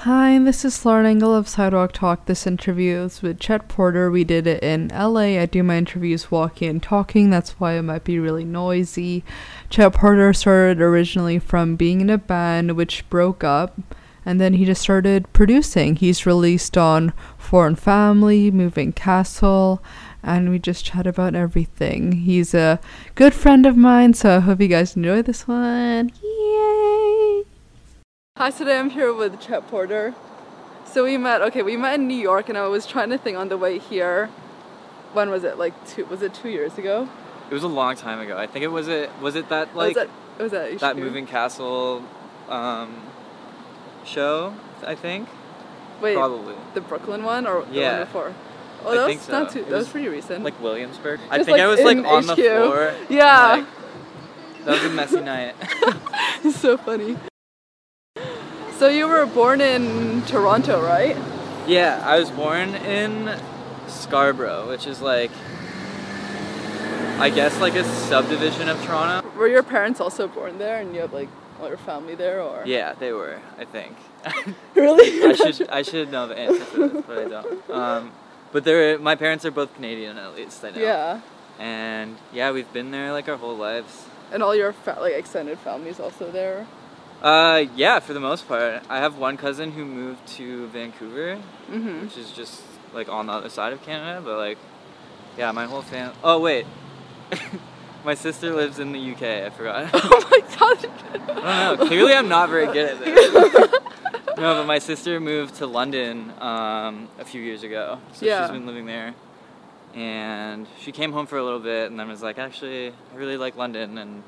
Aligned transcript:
Hi, 0.00 0.38
this 0.38 0.62
is 0.62 0.84
Lauren 0.84 1.06
Engel 1.06 1.34
of 1.34 1.48
Sidewalk 1.48 1.90
Talk. 1.90 2.26
This 2.26 2.46
interview 2.46 2.98
is 2.98 3.22
with 3.22 3.40
Chet 3.40 3.66
Porter. 3.66 4.10
We 4.10 4.24
did 4.24 4.46
it 4.46 4.62
in 4.62 4.88
LA. 4.88 5.40
I 5.40 5.46
do 5.46 5.62
my 5.62 5.78
interviews 5.78 6.30
walking 6.30 6.68
and 6.68 6.82
talking. 6.82 7.30
That's 7.30 7.52
why 7.52 7.72
it 7.72 7.82
might 7.82 8.04
be 8.04 8.18
really 8.18 8.44
noisy. 8.44 9.24
Chet 9.70 9.94
Porter 9.94 10.34
started 10.34 10.82
originally 10.82 11.38
from 11.38 11.76
being 11.76 12.02
in 12.02 12.10
a 12.10 12.18
band 12.18 12.76
which 12.76 13.08
broke 13.08 13.42
up, 13.42 13.80
and 14.24 14.38
then 14.38 14.52
he 14.52 14.66
just 14.66 14.82
started 14.82 15.32
producing. 15.32 15.96
He's 15.96 16.26
released 16.26 16.76
on 16.76 17.14
Foreign 17.38 17.74
Family, 17.74 18.50
Moving 18.50 18.92
Castle, 18.92 19.82
and 20.22 20.50
we 20.50 20.58
just 20.58 20.84
chat 20.84 21.06
about 21.06 21.34
everything. 21.34 22.12
He's 22.12 22.52
a 22.52 22.80
good 23.14 23.32
friend 23.32 23.64
of 23.64 23.78
mine, 23.78 24.12
so 24.12 24.36
I 24.36 24.40
hope 24.40 24.60
you 24.60 24.68
guys 24.68 24.94
enjoy 24.94 25.22
this 25.22 25.48
one. 25.48 26.12
Yay! 26.22 26.35
Hi, 28.36 28.50
today 28.50 28.78
I'm 28.78 28.90
here 28.90 29.14
with 29.14 29.40
Chet 29.40 29.66
Porter. 29.68 30.14
So 30.84 31.04
we 31.04 31.16
met, 31.16 31.40
okay, 31.40 31.62
we 31.62 31.76
met 31.76 31.94
in 31.98 32.06
New 32.06 32.16
York 32.16 32.48
and 32.50 32.58
I 32.58 32.66
was 32.68 32.86
trying 32.86 33.08
to 33.10 33.16
think 33.18 33.36
on 33.38 33.48
the 33.48 33.56
way 33.56 33.78
here. 33.78 34.26
When 35.14 35.30
was 35.30 35.42
it? 35.44 35.56
Like 35.56 35.72
two, 35.88 36.04
was 36.04 36.20
it 36.20 36.34
two 36.34 36.50
years 36.50 36.76
ago? 36.76 37.08
It 37.50 37.54
was 37.54 37.62
a 37.62 37.68
long 37.68 37.96
time 37.96 38.20
ago. 38.20 38.36
I 38.36 38.46
think 38.46 38.62
it 38.64 38.68
was 38.68 38.88
it 38.88 39.08
was 39.22 39.36
it 39.36 39.48
that 39.48 39.68
was 39.74 39.76
like 39.76 39.94
that, 39.96 40.08
was 40.38 40.52
that, 40.52 40.78
that 40.80 40.96
moving 40.98 41.26
castle 41.26 42.02
um, 42.50 43.02
show. 44.04 44.52
I 44.86 44.94
think 44.94 45.28
Wait, 46.02 46.14
probably 46.14 46.56
the 46.74 46.82
Brooklyn 46.82 47.22
one 47.24 47.46
or 47.46 47.64
the 47.64 47.72
Yeah. 47.74 47.96
one 47.98 48.06
before? 48.06 48.34
Oh, 48.84 48.90
I 48.90 48.94
that 48.96 49.06
think 49.06 49.20
was 49.20 49.28
not 49.30 49.50
too, 49.50 49.60
that 49.62 49.70
was 49.70 49.78
was 49.84 49.88
pretty 49.88 50.08
recent. 50.08 50.44
like 50.44 50.60
Williamsburg. 50.60 51.20
I 51.30 51.38
think 51.38 51.48
like, 51.48 51.62
I 51.62 51.66
was 51.68 51.80
like 51.80 51.96
on 52.04 52.26
the 52.26 52.34
HQ. 52.34 52.38
floor. 52.40 52.94
Yeah. 53.08 53.46
like, 53.54 53.66
that 54.66 54.72
was 54.72 54.84
a 54.84 54.90
messy 54.90 55.20
night. 55.22 55.54
It's 56.44 56.60
so 56.60 56.76
funny. 56.76 57.16
So 58.78 58.88
you 58.88 59.08
were 59.08 59.24
born 59.26 59.60
in 59.60 60.22
Toronto, 60.22 60.82
right? 60.82 61.16
yeah, 61.66 62.02
I 62.06 62.18
was 62.18 62.30
born 62.30 62.74
in 62.76 63.34
Scarborough, 63.88 64.68
which 64.68 64.86
is 64.86 65.00
like 65.00 65.30
I 67.18 67.30
guess 67.30 67.58
like 67.60 67.74
a 67.74 67.84
subdivision 67.84 68.68
of 68.68 68.82
Toronto. 68.84 69.26
Were 69.38 69.48
your 69.48 69.62
parents 69.62 70.00
also 70.00 70.28
born 70.28 70.58
there 70.58 70.78
and 70.80 70.94
you 70.94 71.00
have 71.00 71.12
like 71.14 71.28
all 71.60 71.68
your 71.68 71.78
family 71.78 72.14
there 72.14 72.42
or? 72.42 72.62
Yeah, 72.66 72.92
they 72.94 73.12
were. 73.12 73.40
I 73.58 73.64
think. 73.64 73.96
Really? 74.74 75.22
I 75.30 75.32
should 75.32 75.68
I 75.70 75.80
should 75.82 76.12
know 76.12 76.26
the 76.28 76.36
answer 76.38 76.64
to 76.74 76.88
this, 76.88 77.04
but 77.06 77.18
I 77.18 77.24
don't. 77.28 77.70
Um, 77.70 78.12
but 78.52 78.64
they're 78.64 78.98
my 78.98 79.14
parents 79.14 79.46
are 79.46 79.50
both 79.50 79.74
Canadian 79.74 80.18
at 80.18 80.34
least. 80.36 80.62
I 80.62 80.70
know. 80.70 80.80
Yeah. 80.80 81.20
And 81.58 82.18
yeah, 82.30 82.52
we've 82.52 82.70
been 82.74 82.90
there 82.90 83.10
like 83.12 83.26
our 83.26 83.38
whole 83.38 83.56
lives. 83.56 84.04
And 84.30 84.42
all 84.42 84.54
your 84.54 84.72
fa- 84.74 84.98
like 85.00 85.14
extended 85.14 85.58
families 85.58 85.98
also 85.98 86.30
there. 86.30 86.66
Uh, 87.22 87.64
yeah, 87.74 87.98
for 87.98 88.12
the 88.12 88.20
most 88.20 88.46
part. 88.46 88.82
I 88.88 88.98
have 88.98 89.16
one 89.18 89.36
cousin 89.36 89.72
who 89.72 89.84
moved 89.84 90.26
to 90.36 90.66
Vancouver, 90.68 91.38
Mhm. 91.70 92.02
which 92.02 92.16
is 92.18 92.30
just 92.30 92.62
like 92.92 93.08
on 93.08 93.26
the 93.26 93.32
other 93.32 93.48
side 93.48 93.72
of 93.72 93.82
Canada. 93.82 94.20
But 94.24 94.36
like, 94.38 94.58
yeah, 95.38 95.50
my 95.52 95.64
whole 95.66 95.82
fam. 95.82 96.12
Oh 96.22 96.38
wait, 96.40 96.66
my 98.04 98.14
sister 98.14 98.52
lives 98.52 98.78
in 98.78 98.92
the 98.92 98.98
UK. 99.00 99.22
I 99.46 99.50
forgot. 99.50 99.90
oh 99.94 100.28
my 100.30 100.40
god. 100.56 100.90
I 101.44 101.64
don't 101.64 101.80
know. 101.80 101.86
Clearly, 101.86 102.12
I'm 102.14 102.28
not 102.28 102.48
very 102.50 102.66
good 102.66 102.90
at 102.92 102.98
this. 103.00 103.32
no, 104.36 104.54
but 104.54 104.66
my 104.66 104.78
sister 104.78 105.18
moved 105.18 105.56
to 105.56 105.66
London 105.66 106.32
um, 106.40 107.08
a 107.18 107.24
few 107.24 107.40
years 107.42 107.62
ago, 107.62 107.98
so 108.12 108.26
Yeah. 108.26 108.42
she's 108.44 108.52
been 108.52 108.66
living 108.66 108.86
there. 108.86 109.14
And 109.94 110.66
she 110.80 110.92
came 110.92 111.12
home 111.12 111.26
for 111.26 111.38
a 111.38 111.42
little 111.42 111.58
bit, 111.60 111.90
and 111.90 111.98
then 111.98 112.08
was 112.08 112.22
like, 112.22 112.38
"Actually, 112.38 112.88
I 112.88 113.16
really 113.16 113.38
like 113.38 113.56
London," 113.56 113.96
and 113.96 114.22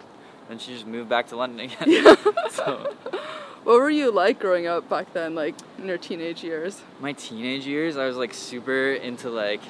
then 0.49 0.59
she 0.59 0.73
just 0.73 0.87
moved 0.87 1.09
back 1.09 1.29
to 1.29 1.37
London 1.37 1.71
again. 1.71 2.17
so 2.51 2.95
What 3.65 3.81
were 3.81 3.91
you 3.91 4.11
like 4.11 4.39
growing 4.39 4.67
up 4.67 4.89
back 4.89 5.13
then, 5.13 5.35
like 5.35 5.55
in 5.79 5.87
your 5.87 5.99
teenage 5.99 6.43
years? 6.43 6.83
my 7.01 7.13
teenage 7.13 7.67
years, 7.67 7.97
I 7.97 8.07
was 8.07 8.17
like 8.17 8.33
super 8.33 8.93
into 8.93 9.29
like 9.31 9.61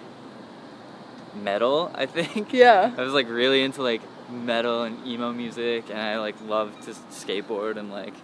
metal. 1.35 1.91
I 1.95 2.07
think. 2.07 2.53
Yeah. 2.53 2.93
I 2.97 3.03
was 3.03 3.13
like 3.13 3.29
really 3.29 3.63
into 3.63 3.83
like 3.83 4.03
metal 4.31 4.83
and 4.83 5.05
emo 5.07 5.33
music, 5.33 5.91
and 5.91 5.99
I 5.99 6.19
like 6.19 6.37
loved 6.47 6.83
to 6.85 6.93
skateboard 7.11 7.77
and 7.77 7.91
like. 7.91 8.15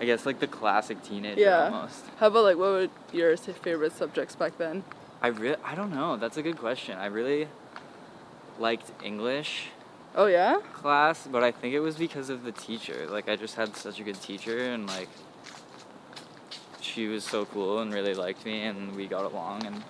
I 0.00 0.04
guess 0.04 0.24
like 0.24 0.38
the 0.38 0.46
classic 0.46 1.02
teenager 1.02 1.40
Yeah. 1.40 1.64
almost. 1.64 2.04
How 2.18 2.28
about 2.28 2.44
like 2.44 2.56
what 2.56 2.70
were 2.70 2.88
your 3.12 3.36
favorite 3.36 3.90
subjects 3.92 4.36
back 4.36 4.56
then? 4.56 4.84
I 5.20 5.28
re- 5.28 5.56
I 5.64 5.74
don't 5.74 5.90
know. 5.92 6.16
That's 6.16 6.36
a 6.36 6.42
good 6.42 6.56
question. 6.56 6.96
I 6.98 7.06
really 7.06 7.48
liked 8.60 8.92
English 9.02 9.70
Oh 10.14 10.26
yeah. 10.26 10.58
class, 10.74 11.28
but 11.30 11.42
I 11.44 11.50
think 11.52 11.74
it 11.74 11.80
was 11.80 11.96
because 11.96 12.28
of 12.30 12.42
the 12.44 12.52
teacher. 12.52 13.06
Like 13.08 13.28
I 13.28 13.36
just 13.36 13.54
had 13.54 13.76
such 13.76 14.00
a 14.00 14.02
good 14.02 14.20
teacher 14.20 14.58
and 14.72 14.86
like 14.86 15.08
she 16.80 17.06
was 17.06 17.24
so 17.24 17.44
cool 17.46 17.80
and 17.80 17.92
really 17.92 18.14
liked 18.14 18.44
me 18.44 18.62
and 18.62 18.94
we 18.96 19.06
got 19.06 19.24
along 19.24 19.66
and 19.66 19.82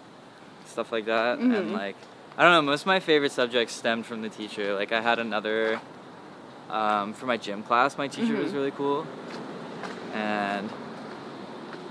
stuff 0.66 0.92
like 0.92 1.06
that. 1.06 1.38
And 1.38 1.70
Mhm. 1.70 1.72
like 1.72 1.96
I 2.36 2.42
don't 2.42 2.52
know, 2.52 2.62
most 2.62 2.82
of 2.82 2.86
my 2.86 3.00
favorite 3.00 3.32
subjects 3.32 3.74
stemmed 3.74 4.06
from 4.06 4.22
the 4.22 4.28
teacher. 4.28 4.74
Like 4.74 4.92
I 4.92 5.00
had 5.00 5.18
another 5.18 5.80
um, 6.70 7.14
for 7.14 7.24
my 7.26 7.36
gym 7.38 7.62
class, 7.62 7.96
my 7.96 8.08
teacher 8.08 8.36
was 8.36 8.50
Mhm. 8.52 8.54
really 8.54 8.70
cool. 8.72 9.06
And 10.14 10.68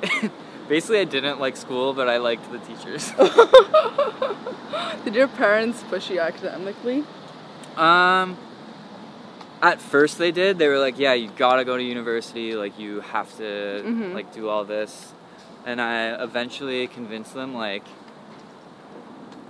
basically 0.70 1.00
I 1.00 1.06
didn't 1.06 1.40
like 1.40 1.58
school, 1.58 1.94
but 1.94 2.08
I 2.08 2.18
liked 2.18 2.52
the 2.52 2.60
teachers. 2.60 3.12
Did 5.06 5.16
your 5.16 5.28
parents 5.28 5.84
push 5.90 6.10
you 6.10 6.20
academically? 6.20 7.04
Um, 7.78 8.38
at 9.62 9.80
first 9.82 10.18
they 10.18 10.32
did. 10.32 10.58
They 10.58 10.68
were 10.68 10.80
like, 10.80 10.98
"Yeah, 11.00 11.14
you 11.14 11.30
gotta 11.36 11.64
go 11.66 11.78
to 11.78 11.84
university. 11.84 12.56
Like, 12.56 12.78
you 12.80 13.02
have 13.02 13.36
to 13.38 13.84
Mhm. 13.86 14.14
like 14.14 14.34
do 14.34 14.50
all 14.50 14.64
this." 14.64 15.14
And 15.66 15.82
I 15.82 16.10
eventually 16.24 16.88
convinced 16.88 17.34
them, 17.34 17.54
like, 17.54 17.84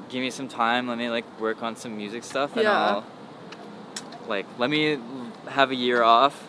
"Give 0.09 0.21
me 0.21 0.29
some 0.29 0.47
time. 0.47 0.87
Let 0.87 0.97
me 0.97 1.09
like 1.09 1.25
work 1.39 1.61
on 1.63 1.75
some 1.75 1.95
music 1.97 2.23
stuff, 2.23 2.55
and 2.55 2.63
Yeah. 2.63 2.85
I'll 2.85 3.03
like 4.27 4.45
let 4.57 4.69
me 4.69 4.97
have 5.49 5.71
a 5.71 5.75
year 5.75 6.03
off 6.03 6.47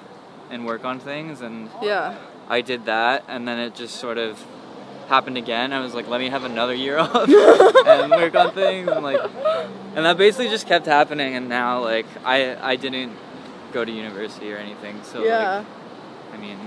and 0.51 0.67
work 0.67 0.85
on 0.85 0.99
things." 0.99 1.41
And 1.41 1.69
Yeah. 1.83 2.15
I 2.49 2.61
did 2.61 2.87
that, 2.87 3.25
and 3.29 3.47
then 3.47 3.59
it 3.59 3.75
just 3.75 3.97
sort 3.97 4.19
of 4.19 4.43
happened 5.09 5.37
again. 5.39 5.73
I 5.73 5.81
was 5.81 5.95
like, 5.95 6.09
let 6.09 6.21
me 6.21 6.29
have 6.29 6.45
another 6.45 6.75
year 6.75 6.99
off 7.05 7.29
and 7.87 8.11
work 8.11 8.35
on 8.35 8.53
things, 8.53 8.89
and 8.89 9.03
like, 9.03 9.21
and 9.97 10.05
that 10.05 10.17
basically 10.17 10.49
just 10.49 10.67
kept 10.67 10.87
happening. 10.87 11.35
And 11.35 11.49
now, 11.49 11.83
like, 11.83 12.07
I 12.25 12.57
I 12.73 12.77
didn't 12.77 13.13
go 13.73 13.85
to 13.85 13.91
university 13.93 14.53
or 14.53 14.57
anything, 14.57 15.03
so 15.03 15.25
yeah. 15.25 15.59
like, 15.59 15.67
I 16.35 16.37
mean, 16.39 16.59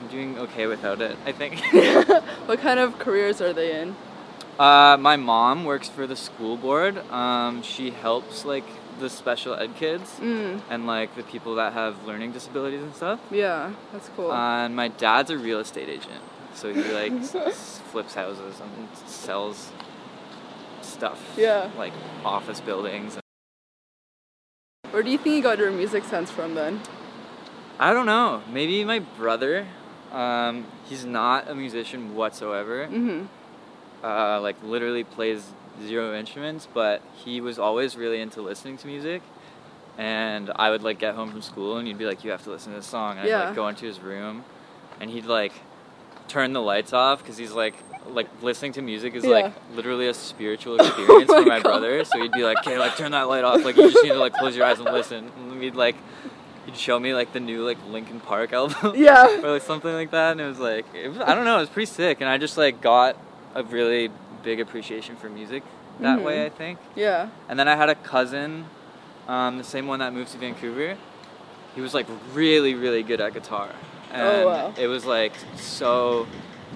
I'm 0.00 0.08
doing 0.08 0.38
okay 0.38 0.66
without 0.66 1.00
it. 1.00 1.16
I 1.26 1.32
think. 1.32 1.60
what 2.46 2.60
kind 2.60 2.78
of 2.80 2.98
careers 2.98 3.40
are 3.40 3.52
they 3.52 3.80
in? 3.80 3.94
uh, 4.58 4.96
my 4.98 5.14
mom 5.16 5.64
works 5.64 5.88
for 5.88 6.04
the 6.06 6.16
school 6.16 6.56
board. 6.56 6.98
Um, 7.12 7.62
she 7.62 7.90
helps 7.90 8.44
like 8.44 8.64
the 8.98 9.08
special 9.08 9.54
ed 9.54 9.76
kids 9.76 10.10
Mm. 10.20 10.60
and 10.68 10.84
like 10.88 11.14
the 11.14 11.22
people 11.22 11.54
that 11.54 11.72
have 11.74 12.04
learning 12.04 12.32
disabilities 12.32 12.82
and 12.82 12.92
stuff. 12.92 13.20
Yeah, 13.30 13.70
that's 13.92 14.10
cool. 14.16 14.32
Uh, 14.32 14.64
and 14.66 14.74
my 14.74 14.88
dad's 14.88 15.30
a 15.30 15.38
real 15.38 15.60
estate 15.60 15.88
agent, 15.88 16.22
so 16.58 16.72
he 16.74 16.82
like 16.92 17.12
s- 17.12 17.80
flips 17.92 18.14
houses 18.14 18.60
and 18.60 18.88
sells 19.08 19.70
stuff. 20.82 21.34
Yeah. 21.36 21.70
Like 21.78 21.92
office 22.24 22.60
buildings. 22.60 23.18
Where 24.90 25.02
do 25.02 25.10
you 25.10 25.18
think 25.18 25.36
you 25.36 25.42
got 25.42 25.58
your 25.58 25.70
music 25.70 26.04
sense 26.04 26.30
from 26.30 26.54
then? 26.54 26.80
I 27.78 27.92
don't 27.92 28.06
know. 28.06 28.42
Maybe 28.50 28.84
my 28.84 28.98
brother. 28.98 29.66
Um, 30.12 30.66
he's 30.86 31.04
not 31.04 31.48
a 31.48 31.54
musician 31.54 32.14
whatsoever. 32.16 32.86
Mm-hmm. 32.86 33.26
Uh, 34.04 34.40
like 34.40 34.56
literally 34.62 35.04
plays 35.04 35.52
zero 35.86 36.18
instruments, 36.18 36.66
but 36.72 37.02
he 37.24 37.40
was 37.40 37.58
always 37.58 37.96
really 37.96 38.20
into 38.20 38.40
listening 38.42 38.78
to 38.78 38.86
music. 38.86 39.22
And 39.98 40.50
I 40.56 40.70
would 40.70 40.82
like 40.82 40.98
get 40.98 41.14
home 41.14 41.30
from 41.30 41.42
school, 41.42 41.76
and 41.76 41.86
he'd 41.86 41.98
be 41.98 42.06
like, 42.06 42.22
"You 42.24 42.30
have 42.30 42.42
to 42.44 42.50
listen 42.50 42.72
to 42.72 42.78
this 42.78 42.86
song." 42.86 43.12
And 43.12 43.20
I'd 43.20 43.28
Yeah. 43.28 43.44
like 43.46 43.54
go 43.56 43.66
into 43.68 43.84
his 43.84 43.98
room, 44.00 44.44
and 45.00 45.10
he'd 45.10 45.24
like 45.26 45.52
turn 46.28 46.52
the 46.52 46.62
lights 46.62 46.92
off 46.92 47.20
because 47.22 47.36
he's 47.36 47.52
like 47.52 47.74
like 48.10 48.26
listening 48.42 48.72
to 48.72 48.82
music 48.82 49.14
is 49.14 49.24
Yeah. 49.24 49.30
like 49.30 49.52
literally 49.74 50.08
a 50.08 50.14
spiritual 50.14 50.76
experience 50.80 51.30
Oh 51.30 51.42
for 51.42 51.48
my 51.48 51.56
my 51.56 51.60
God. 51.60 51.62
brother. 51.64 52.04
So 52.04 52.20
he'd 52.20 52.32
be 52.32 52.42
like, 52.44 52.58
"Okay, 52.58 52.78
like 52.78 52.96
turn 52.96 53.12
that 53.12 53.28
light 53.28 53.44
off. 53.44 53.64
Like 53.64 53.76
you 53.76 53.90
just 53.90 54.02
need 54.02 54.10
to 54.10 54.18
like 54.18 54.34
close 54.34 54.56
your 54.56 54.64
eyes 54.66 54.78
and 54.78 54.90
listen." 54.90 55.30
And 55.36 55.62
he'd 55.62 55.74
like 55.74 55.96
he'd 56.66 56.76
show 56.76 56.98
me 56.98 57.12
like 57.14 57.32
the 57.32 57.40
new 57.40 57.64
like 57.64 57.78
Linkin 57.88 58.20
Park 58.20 58.52
album. 58.52 58.94
Yeah. 58.96 59.40
or 59.42 59.50
like 59.52 59.62
something 59.62 59.92
like 59.92 60.10
that, 60.12 60.32
and 60.32 60.40
it 60.40 60.46
was 60.46 60.58
like 60.58 60.86
it 60.94 61.08
was, 61.08 61.18
I 61.18 61.34
don't 61.34 61.44
know, 61.44 61.56
it 61.58 61.60
was 61.60 61.68
pretty 61.70 61.86
sick, 61.90 62.20
and 62.20 62.28
I 62.30 62.38
just 62.38 62.56
like 62.56 62.80
got 62.80 63.16
a 63.54 63.62
really 63.62 64.10
big 64.42 64.60
appreciation 64.60 65.16
for 65.16 65.28
music 65.28 65.62
that 66.00 66.18
Mhm. 66.20 66.22
way, 66.22 66.46
I 66.46 66.48
think. 66.48 66.78
Yeah. 66.94 67.28
And 67.48 67.58
then 67.58 67.66
I 67.68 67.74
had 67.76 67.88
a 67.90 67.94
cousin, 67.96 68.66
um, 69.26 69.58
the 69.58 69.64
same 69.64 69.86
one 69.86 69.98
that 69.98 70.12
moved 70.14 70.30
to 70.32 70.38
Vancouver. 70.38 70.96
He 71.74 71.80
was 71.80 71.92
like 71.92 72.06
really, 72.32 72.74
really 72.74 73.02
good 73.02 73.20
at 73.20 73.34
guitar, 73.34 73.68
and 74.12 74.22
Oh, 74.42 74.46
wow. 74.46 74.74
it 74.78 74.86
was 74.86 75.04
like 75.04 75.32
so 75.56 76.26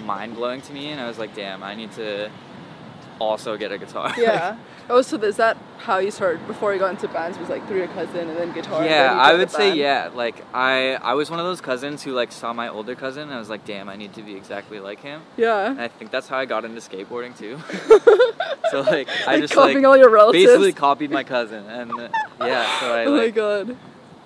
mind 0.04 0.34
blowing 0.34 0.60
to 0.62 0.72
me, 0.72 0.90
and 0.90 1.00
I 1.00 1.06
was 1.08 1.18
like, 1.18 1.34
damn, 1.34 1.62
I 1.62 1.74
need 1.74 1.92
to 1.92 2.30
also 3.18 3.56
get 3.56 3.70
a 3.72 3.78
guitar. 3.78 4.12
Yeah. 4.18 4.56
Oh, 4.90 5.00
so 5.00 5.16
is 5.22 5.36
that 5.36 5.56
how 5.78 5.98
you 5.98 6.10
started 6.10 6.44
before 6.48 6.72
you 6.74 6.80
got 6.80 6.90
into 6.90 7.06
bands? 7.08 7.38
Was 7.38 7.48
like 7.48 7.66
through 7.68 7.78
your 7.78 7.86
cousin 7.88 8.28
and 8.28 8.36
then 8.36 8.52
guitar. 8.52 8.84
yeah, 8.84 9.08
then 9.14 9.16
I 9.20 9.34
would 9.34 9.50
say 9.50 9.74
yeah. 9.76 10.10
Like 10.12 10.44
I, 10.52 10.94
I 10.96 11.14
was 11.14 11.30
one 11.30 11.38
of 11.38 11.46
those 11.46 11.60
cousins 11.60 12.02
who 12.02 12.12
like 12.12 12.32
saw 12.32 12.52
my 12.52 12.68
older 12.68 12.96
cousin 12.96 13.22
and 13.24 13.32
I 13.32 13.38
was 13.38 13.48
like, 13.48 13.64
damn, 13.64 13.88
I 13.88 13.94
need 13.96 14.12
to 14.14 14.22
be 14.22 14.34
exactly 14.34 14.80
like 14.80 15.00
him. 15.00 15.20
And 15.36 15.38
Yeah. 15.38 15.76
I 15.78 15.86
think 15.88 16.10
that's 16.10 16.26
how 16.26 16.36
I 16.36 16.46
got 16.46 16.64
into 16.64 16.80
skateboarding 16.80 17.38
too. 17.38 17.58
so 18.70 18.80
like 18.80 19.08
I 19.26 19.34
Like 19.34 19.42
just 19.42 19.54
copying 19.54 19.78
like 19.82 19.86
all 19.86 19.96
your 19.96 20.10
relatives. 20.10 20.44
basically 20.46 20.72
copied 20.72 21.10
my 21.12 21.22
cousin 21.24 21.64
and 21.66 21.92
uh, 21.92 22.08
yeah. 22.40 22.80
So 22.80 22.92
I 22.92 23.04
oh 23.06 23.10
my 23.12 23.16
like 23.18 23.34
god. 23.36 23.76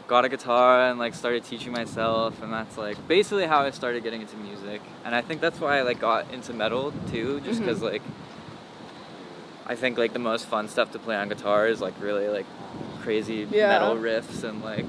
Got 0.06 0.24
a 0.24 0.28
guitar 0.28 0.88
and 0.88 0.98
like 0.98 1.14
started 1.14 1.44
teaching 1.44 1.72
myself 1.72 2.40
and 2.42 2.52
that's 2.52 2.78
like 2.78 2.96
basically 3.08 3.46
how 3.46 3.60
I 3.62 3.70
started 3.70 4.02
getting 4.02 4.20
into 4.20 4.36
music. 4.36 4.80
And 5.04 5.14
I 5.14 5.20
think 5.20 5.40
that's 5.40 5.60
why 5.60 5.78
I 5.78 5.82
like 5.82 5.98
got 5.98 6.32
into 6.32 6.52
metal 6.52 6.92
too, 7.10 7.40
just 7.40 7.60
mm-hmm. 7.60 7.66
because 7.66 7.82
like 7.82 8.02
I 9.66 9.74
think 9.74 9.98
like 9.98 10.12
the 10.12 10.20
most 10.20 10.46
fun 10.46 10.68
stuff 10.68 10.92
to 10.92 10.98
play 10.98 11.16
on 11.16 11.28
guitar 11.28 11.66
is 11.66 11.80
like 11.80 11.94
really 12.00 12.28
like 12.28 12.46
crazy 13.00 13.48
Yeah. 13.50 13.68
metal 13.68 13.96
riffs 13.96 14.44
and 14.44 14.62
like 14.62 14.86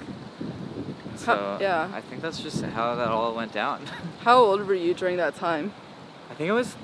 so 1.15 1.35
How- 1.35 1.57
yeah. 1.59 1.89
I 1.93 2.01
think 2.01 2.21
that's 2.21 2.39
just 2.39 2.63
how 2.63 2.93
that 2.95 3.07
all 3.07 3.33
went 3.33 3.51
down. 3.51 3.87
How 4.21 4.37
old 4.37 4.67
were 4.67 4.75
you 4.75 4.93
during 4.93 5.17
that 5.17 5.35
time? 5.35 5.73
I 6.29 6.35
think 6.35 6.49
I 6.49 6.53
was 6.53 6.75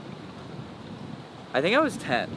I 1.54 1.62
think 1.62 1.76
I 1.76 1.80
was 1.82 1.98
10. 1.98 2.30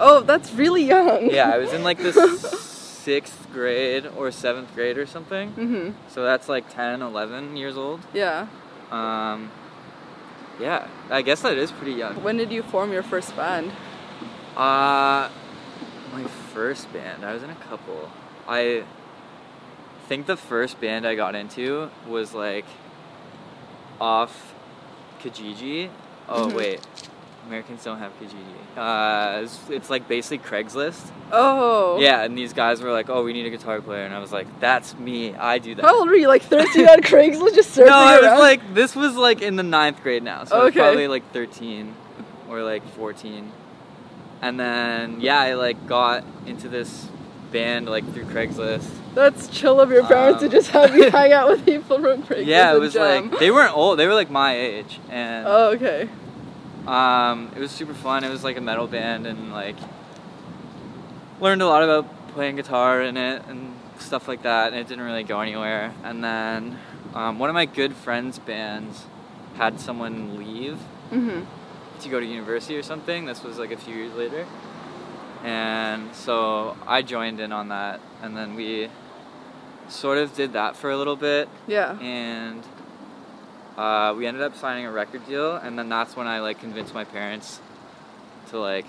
Oh, 0.00 0.20
that's 0.20 0.52
really 0.52 0.84
young. 0.84 1.30
Yeah, 1.30 1.50
I 1.50 1.58
was 1.58 1.72
in 1.72 1.82
like 1.82 1.98
the 1.98 2.12
sixth 3.08 3.50
grade 3.54 4.04
or 4.18 4.30
seventh 4.30 4.74
grade 4.74 4.98
or 4.98 5.06
something. 5.06 5.46
Mhm. 5.56 5.94
So 6.08 6.24
that's 6.24 6.46
like 6.46 6.68
10, 6.68 7.00
11 7.00 7.56
years 7.56 7.74
old. 7.74 8.00
Yeah. 8.12 8.46
Um, 8.90 9.50
yeah, 10.60 10.86
I 11.08 11.22
guess 11.22 11.40
that 11.40 11.56
is 11.56 11.72
pretty 11.72 11.92
young. 11.94 12.22
When 12.22 12.36
did 12.36 12.52
you 12.52 12.62
form 12.62 12.92
your 12.92 13.02
first 13.02 13.34
band? 13.34 13.72
Uh, 14.54 15.30
my 16.12 16.24
first 16.52 16.92
band, 16.92 17.24
I 17.24 17.32
was 17.32 17.42
in 17.42 17.48
a 17.48 17.54
couple. 17.70 18.10
I 18.46 18.84
think 20.06 20.26
the 20.26 20.36
first 20.36 20.78
band 20.78 21.06
I 21.06 21.14
got 21.14 21.34
into 21.34 21.88
was 22.06 22.34
like 22.34 22.66
off 23.98 24.52
Kijiji. 25.22 25.88
Oh, 26.28 26.48
Mhm. 26.48 26.54
wait. 26.54 26.80
Americans 27.48 27.82
don't 27.82 27.98
have 27.98 28.12
Kijiji. 28.20 28.76
Uh, 28.76 29.40
it's, 29.42 29.58
it's 29.70 29.90
like 29.90 30.06
basically 30.06 30.38
Craigslist. 30.38 31.10
Oh. 31.32 31.98
Yeah, 31.98 32.22
and 32.22 32.36
these 32.36 32.52
guys 32.52 32.80
were 32.82 32.92
like, 32.92 33.08
"Oh, 33.08 33.24
we 33.24 33.32
need 33.32 33.46
a 33.46 33.50
guitar 33.50 33.80
player," 33.80 34.04
and 34.04 34.14
I 34.14 34.18
was 34.18 34.32
like, 34.32 34.46
"That's 34.60 34.96
me. 34.98 35.34
I 35.34 35.58
do 35.58 35.74
that." 35.74 35.84
How 35.84 35.98
old 35.98 36.08
were 36.08 36.14
you? 36.14 36.28
Like 36.28 36.42
13 36.42 36.86
on 36.88 36.98
Craigslist 37.02 37.54
just 37.54 37.76
surfing 37.76 37.86
no, 37.86 37.96
I 37.96 38.20
was 38.20 38.38
like, 38.38 38.74
this 38.74 38.94
was 38.94 39.16
like 39.16 39.40
in 39.42 39.56
the 39.56 39.62
ninth 39.62 40.02
grade 40.02 40.22
now, 40.22 40.44
so 40.44 40.56
I 40.56 40.58
was 40.64 40.68
Okay. 40.70 40.80
probably 40.80 41.08
like 41.08 41.30
13 41.32 41.94
or 42.50 42.62
like 42.62 42.86
14. 42.94 43.50
And 44.42 44.60
then, 44.60 45.20
yeah, 45.20 45.40
I 45.40 45.54
like 45.54 45.86
got 45.88 46.24
into 46.46 46.68
this 46.68 47.08
band 47.50 47.88
like 47.88 48.04
through 48.12 48.24
Craigslist. 48.26 48.88
That's 49.14 49.48
chill 49.48 49.80
of 49.80 49.90
your 49.90 50.04
parents 50.04 50.40
to 50.40 50.46
Um, 50.46 50.52
just 50.52 50.70
have 50.70 50.94
you 50.94 51.10
hang 51.10 51.32
out 51.32 51.48
with 51.48 51.64
people 51.64 51.98
from 51.98 52.22
Craigslist. 52.22 52.46
yeah, 52.46 52.74
it 52.74 52.78
was 52.78 52.92
jam. 52.92 53.30
like, 53.30 53.40
they 53.40 53.50
weren't 53.50 53.74
old, 53.76 53.98
they 53.98 54.06
were 54.06 54.14
like 54.14 54.30
my 54.30 54.54
age. 54.56 55.00
And 55.10 55.46
Oh, 55.48 55.70
okay. 55.70 56.08
Um, 56.88 57.50
it 57.54 57.60
was 57.60 57.70
super 57.70 57.94
fun. 57.94 58.24
It 58.24 58.30
was 58.30 58.42
like 58.44 58.56
a 58.56 58.60
metal 58.60 58.86
band 58.86 59.26
and 59.26 59.52
like 59.52 59.76
learned 61.40 61.62
a 61.62 61.66
lot 61.66 61.82
about 61.82 62.06
playing 62.34 62.56
guitar 62.56 63.02
in 63.02 63.16
it 63.16 63.42
and 63.48 63.74
stuff 63.98 64.26
like 64.28 64.42
that. 64.42 64.72
And 64.72 64.76
it 64.80 64.88
didn't 64.88 65.04
really 65.04 65.22
go 65.24 65.40
anywhere. 65.40 65.92
And 66.02 66.22
then 66.24 66.78
um, 67.14 67.38
one 67.38 67.50
of 67.50 67.54
my 67.54 67.66
good 67.66 67.94
friends' 67.94 68.38
bands 68.38 69.04
had 69.56 69.80
someone 69.80 70.36
leave 70.38 70.78
Mhm. 71.12 71.46
to 72.00 72.08
go 72.08 72.20
to 72.20 72.26
university 72.26 72.76
or 72.76 72.82
something. 72.82 73.24
This 73.26 73.42
was 73.42 73.58
like 73.58 73.70
a 73.72 73.76
few 73.76 73.94
years 73.94 74.14
later. 74.14 74.46
And 75.44 76.14
so 76.14 76.76
I 76.86 77.02
joined 77.02 77.40
in 77.40 77.52
on 77.52 77.68
that. 77.68 78.00
And 78.22 78.36
then 78.36 78.54
we 78.54 78.88
sort 79.88 80.18
of 80.18 80.34
did 80.34 80.52
that 80.52 80.76
for 80.76 80.90
a 80.90 80.96
little 80.96 81.16
bit. 81.16 81.48
Yeah. 81.66 81.98
And 82.00 82.62
uh, 83.78 84.12
we 84.16 84.26
ended 84.26 84.42
up 84.42 84.56
signing 84.56 84.84
a 84.86 84.90
record 84.92 85.26
deal. 85.28 85.54
And 85.56 85.78
then 85.78 85.88
that's 85.88 86.16
when 86.16 86.26
I 86.26 86.40
like 86.40 86.58
convinced 86.60 86.92
my 86.94 87.04
parents 87.04 87.60
to 88.50 88.58
like 88.58 88.86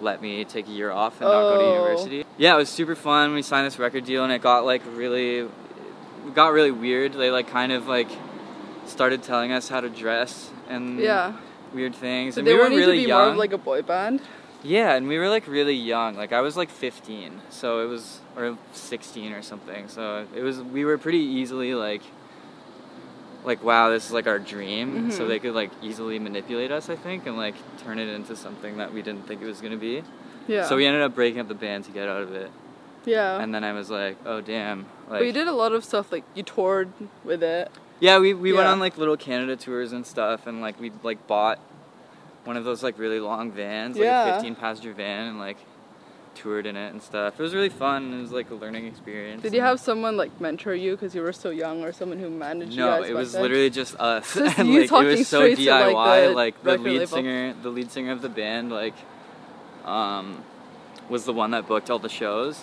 let 0.00 0.20
me 0.20 0.44
take 0.44 0.66
a 0.66 0.70
year 0.70 0.90
off 0.90 1.20
and 1.20 1.30
not 1.30 1.42
go 1.42 1.58
to 1.58 1.64
Oh. 1.64 1.72
university. 1.74 2.24
Yeah, 2.36 2.54
it 2.54 2.58
was 2.58 2.68
super 2.68 2.94
fun. 2.96 3.32
We 3.34 3.42
signed 3.42 3.66
this 3.66 3.78
record 3.78 4.04
deal 4.04 4.24
and 4.24 4.32
it 4.32 4.42
got 4.42 4.64
like 4.64 4.82
really, 4.94 5.38
it 5.40 6.34
got 6.34 6.52
really 6.52 6.72
weird. 6.72 7.12
They 7.12 7.30
like 7.30 7.48
kind 7.48 7.70
of 7.72 7.86
like 7.86 8.08
started 8.86 9.22
telling 9.22 9.52
us 9.52 9.68
how 9.68 9.80
to 9.80 9.88
dress 9.88 10.50
and 10.68 10.98
Yeah. 10.98 11.34
weird 11.72 11.94
things. 11.94 12.36
And 12.38 12.46
they 12.46 12.54
we 12.54 12.58
were 12.58 12.68
really 12.70 12.98
to 12.98 13.02
be 13.04 13.08
young. 13.08 13.20
more 13.22 13.30
of 13.32 13.36
like 13.36 13.52
a 13.52 13.58
boy 13.58 13.82
band. 13.82 14.20
yeah, 14.62 14.94
and 14.94 15.06
we 15.08 15.18
were 15.18 15.28
like 15.28 15.46
really 15.46 15.74
young. 15.76 16.16
Like 16.16 16.32
I 16.32 16.40
was 16.40 16.56
like 16.56 16.70
15, 16.70 17.40
so 17.50 17.84
it 17.84 17.86
was 17.88 18.20
or 18.36 18.58
16 18.72 19.32
or 19.32 19.42
something. 19.42 19.88
So 19.88 20.26
it 20.34 20.42
was 20.42 20.60
we 20.60 20.84
were 20.84 20.98
pretty 20.98 21.18
easily 21.18 21.74
like 21.74 22.02
like 23.44 23.62
wow, 23.62 23.90
this 23.90 24.06
is 24.06 24.12
like 24.12 24.26
our 24.26 24.38
dream. 24.38 25.10
So 25.10 25.24
Mhm. 25.24 25.28
they 25.28 25.38
could 25.38 25.54
like 25.54 25.70
easily 25.82 26.18
manipulate 26.18 26.72
us, 26.72 26.88
I 26.88 26.96
think, 26.96 27.26
and 27.26 27.36
like 27.36 27.54
turn 27.84 27.98
it 27.98 28.08
into 28.08 28.34
something 28.36 28.76
that 28.78 28.92
we 28.92 29.02
didn't 29.02 29.26
think 29.26 29.42
it 29.42 29.46
was 29.46 29.60
gonna 29.60 29.76
be. 29.76 30.02
Yeah. 30.48 30.64
So 30.64 30.76
we 30.76 30.86
ended 30.86 31.02
up 31.02 31.14
breaking 31.14 31.40
up 31.40 31.48
the 31.48 31.54
band 31.54 31.84
to 31.84 31.90
get 31.90 32.08
out 32.08 32.22
of 32.22 32.32
it. 32.34 32.50
Yeah. 33.04 33.38
And 33.40 33.54
then 33.54 33.64
I 33.64 33.72
was 33.72 33.90
like, 33.90 34.16
oh 34.26 34.40
damn. 34.40 34.86
Like 35.08 35.20
but 35.20 35.26
you 35.26 35.32
did 35.32 35.46
a 35.48 35.52
lot 35.52 35.72
of 35.72 35.84
stuff 35.84 36.10
like 36.10 36.24
you 36.34 36.42
toured 36.42 36.90
with 37.24 37.42
it. 37.42 37.70
Yeah, 38.00 38.18
we, 38.18 38.34
we 38.34 38.52
went 38.52 38.66
on 38.66 38.80
like 38.80 38.98
little 38.98 39.16
Canada 39.16 39.56
tours 39.56 39.92
and 39.92 40.04
stuff, 40.06 40.46
and 40.46 40.60
like 40.60 40.78
we 40.80 40.90
like 41.02 41.26
bought 41.26 41.58
one 42.44 42.56
of 42.56 42.64
those 42.64 42.82
like 42.82 42.98
really 42.98 43.20
long 43.20 43.52
vans, 43.52 43.96
like 43.96 44.04
Yeah. 44.04 44.26
a 44.26 44.34
15 44.34 44.54
passenger 44.56 44.92
van, 44.92 45.28
and 45.28 45.38
like 45.38 45.56
toured 46.34 46.66
in 46.66 46.76
it 46.76 46.90
and 46.92 47.02
stuff. 47.02 47.38
It 47.38 47.42
was 47.42 47.54
really 47.54 47.68
fun. 47.68 48.12
It 48.12 48.20
was 48.20 48.32
like 48.32 48.50
a 48.50 48.54
learning 48.54 48.86
experience. 48.86 49.42
Did 49.42 49.54
you 49.54 49.60
have 49.60 49.80
someone 49.80 50.16
like 50.16 50.40
mentor 50.40 50.74
you 50.74 50.92
because 50.92 51.14
you 51.14 51.22
were 51.22 51.32
so 51.32 51.50
young, 51.50 51.82
or 51.84 51.92
someone 51.92 52.18
who 52.18 52.28
managed 52.30 52.72
you 52.72 52.78
No, 52.78 53.02
it 53.02 53.14
was 53.14 53.32
then? 53.32 53.42
literally 53.42 53.70
just 53.70 53.94
us, 54.00 54.34
Just 54.34 54.58
and 54.58 54.68
you 54.68 54.80
like 54.86 54.90
it 54.92 55.18
was 55.18 55.28
so 55.28 55.42
DIY. 55.48 56.34
like, 56.34 56.34
Like 56.34 56.62
the 56.62 56.70
the, 56.76 56.78
lead 56.78 56.98
label. 57.00 57.06
singer, 57.06 57.54
the 57.62 57.70
lead 57.70 57.90
singer 57.90 58.12
of 58.12 58.22
the 58.22 58.28
band, 58.28 58.70
like, 58.72 58.94
um, 59.84 60.42
was 61.08 61.24
the 61.24 61.32
one 61.32 61.50
that 61.52 61.66
booked 61.68 61.90
all 61.90 61.98
the 61.98 62.08
shows, 62.08 62.62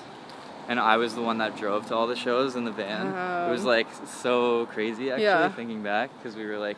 and 0.67 0.79
I 0.79 0.97
was 0.97 1.13
the 1.15 1.21
one 1.21 1.37
that 1.39 1.57
drove 1.57 1.87
to 1.87 1.95
all 1.95 2.07
the 2.07 2.15
shows 2.15 2.55
in 2.55 2.65
the 2.65 2.71
van. 2.71 3.07
It 3.47 3.51
was 3.51 3.63
like 3.65 3.87
so 4.07 4.65
crazy 4.67 5.09
actually 5.11 5.23
Yeah. 5.23 5.49
thinking 5.49 5.83
back 5.83 6.09
because 6.17 6.35
we 6.35 6.45
were 6.45 6.57
like 6.57 6.77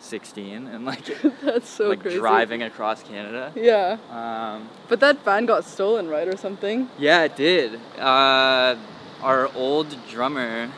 16 0.00 0.66
and 0.68 0.84
like 0.84 1.04
That's 1.42 1.68
so 1.68 1.88
like 1.88 2.00
crazy. 2.02 2.18
driving 2.18 2.62
across 2.62 3.02
Canada. 3.02 3.52
Yeah, 3.56 3.96
Um, 4.10 4.68
but 4.88 5.00
that 5.00 5.24
van 5.24 5.46
got 5.46 5.64
stolen, 5.64 6.08
right, 6.08 6.28
or 6.28 6.36
something? 6.36 6.88
yeah, 6.98 7.24
it 7.24 7.36
did. 7.36 7.80
Uh, 7.98 8.76
our 9.22 9.50
old 9.54 9.96
drummer, 10.08 10.70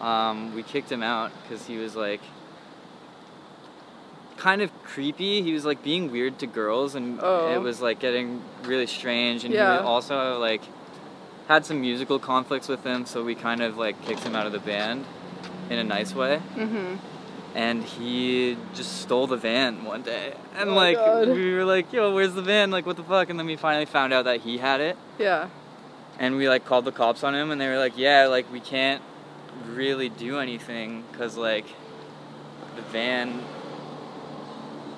um, 0.00 0.54
we 0.54 0.62
kicked 0.62 0.90
him 0.90 1.02
out 1.02 1.30
because 1.42 1.66
he 1.66 1.76
was 1.76 1.94
like 1.94 2.20
kind 4.36 4.60
of 4.62 4.70
creepy. 4.82 5.42
He 5.42 5.52
was 5.52 5.64
like 5.64 5.82
being 5.82 6.10
weird 6.10 6.38
to 6.40 6.46
girls, 6.46 6.94
and 6.94 7.20
Oh. 7.22 7.52
it 7.54 7.58
was 7.62 7.80
like 7.80 8.00
getting 8.00 8.42
really 8.64 8.86
strange. 8.86 9.44
And 9.44 9.54
Yeah. 9.54 9.78
he 9.78 9.84
also 9.84 10.38
like 10.38 10.62
had 11.48 11.64
some 11.64 11.80
musical 11.80 12.18
conflicts 12.18 12.68
with 12.68 12.82
him, 12.84 13.06
so 13.06 13.22
we 13.22 13.34
kind 13.34 13.62
of 13.62 13.76
like 13.76 14.02
kicked 14.04 14.24
him 14.24 14.34
out 14.34 14.46
of 14.46 14.52
the 14.52 14.58
band 14.58 15.04
in 15.70 15.78
a 15.78 15.84
nice 15.84 16.14
way. 16.14 16.40
Mm-hmm. 16.56 16.96
And 17.54 17.84
he 17.84 18.56
just 18.74 19.00
stole 19.02 19.26
the 19.26 19.36
van 19.36 19.84
one 19.84 20.02
day. 20.02 20.34
And 20.56 20.70
Oh 20.70 20.74
like 20.74 20.96
God. 20.96 21.28
we 21.28 21.54
were 21.54 21.64
like, 21.64 21.92
"Yo, 21.92 22.12
where's 22.14 22.34
the 22.34 22.42
van? 22.42 22.70
Like 22.70 22.84
what 22.86 22.96
the 22.96 23.04
fuck?" 23.04 23.30
And 23.30 23.38
then 23.38 23.46
we 23.46 23.56
finally 23.56 23.86
found 23.86 24.12
out 24.12 24.24
that 24.24 24.40
he 24.40 24.58
had 24.58 24.80
it. 24.80 24.96
Yeah. 25.18 25.48
And 26.18 26.36
we 26.36 26.48
like 26.48 26.64
called 26.64 26.84
the 26.84 26.92
cops 26.92 27.22
on 27.24 27.34
him 27.34 27.50
and 27.50 27.60
they 27.60 27.68
were 27.68 27.78
like, 27.78 27.96
"Yeah, 27.96 28.26
like 28.26 28.50
we 28.52 28.60
can't 28.60 29.02
really 29.68 30.08
do 30.08 30.38
anything 30.38 31.04
cuz 31.12 31.36
like 31.36 31.66
the 32.76 32.82
van 32.82 33.40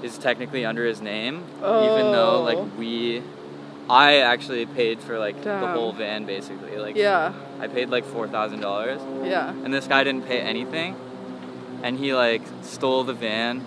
is 0.02 0.18
technically 0.18 0.64
under 0.64 0.84
his 0.84 1.00
name 1.00 1.42
even 1.58 2.12
though 2.12 2.36
Oh. 2.38 2.42
like 2.42 2.58
we 2.78 3.22
I 3.88 4.16
actually 4.16 4.66
paid 4.66 5.00
for 5.00 5.18
like 5.18 5.42
the 5.42 5.58
whole 5.68 5.92
van 5.92 6.24
basically. 6.24 6.76
Like 6.76 6.96
Yeah. 6.96 7.32
I 7.60 7.68
paid 7.68 7.88
like 7.88 8.04
$4,000 8.04 9.00
Yeah. 9.26 9.50
and 9.50 9.72
this 9.72 9.86
guy 9.86 10.02
didn't 10.04 10.26
pay 10.26 10.40
anything 10.40 10.96
and 11.82 11.98
he 11.98 12.14
like 12.14 12.42
stole 12.62 13.04
the 13.04 13.12
van 13.14 13.62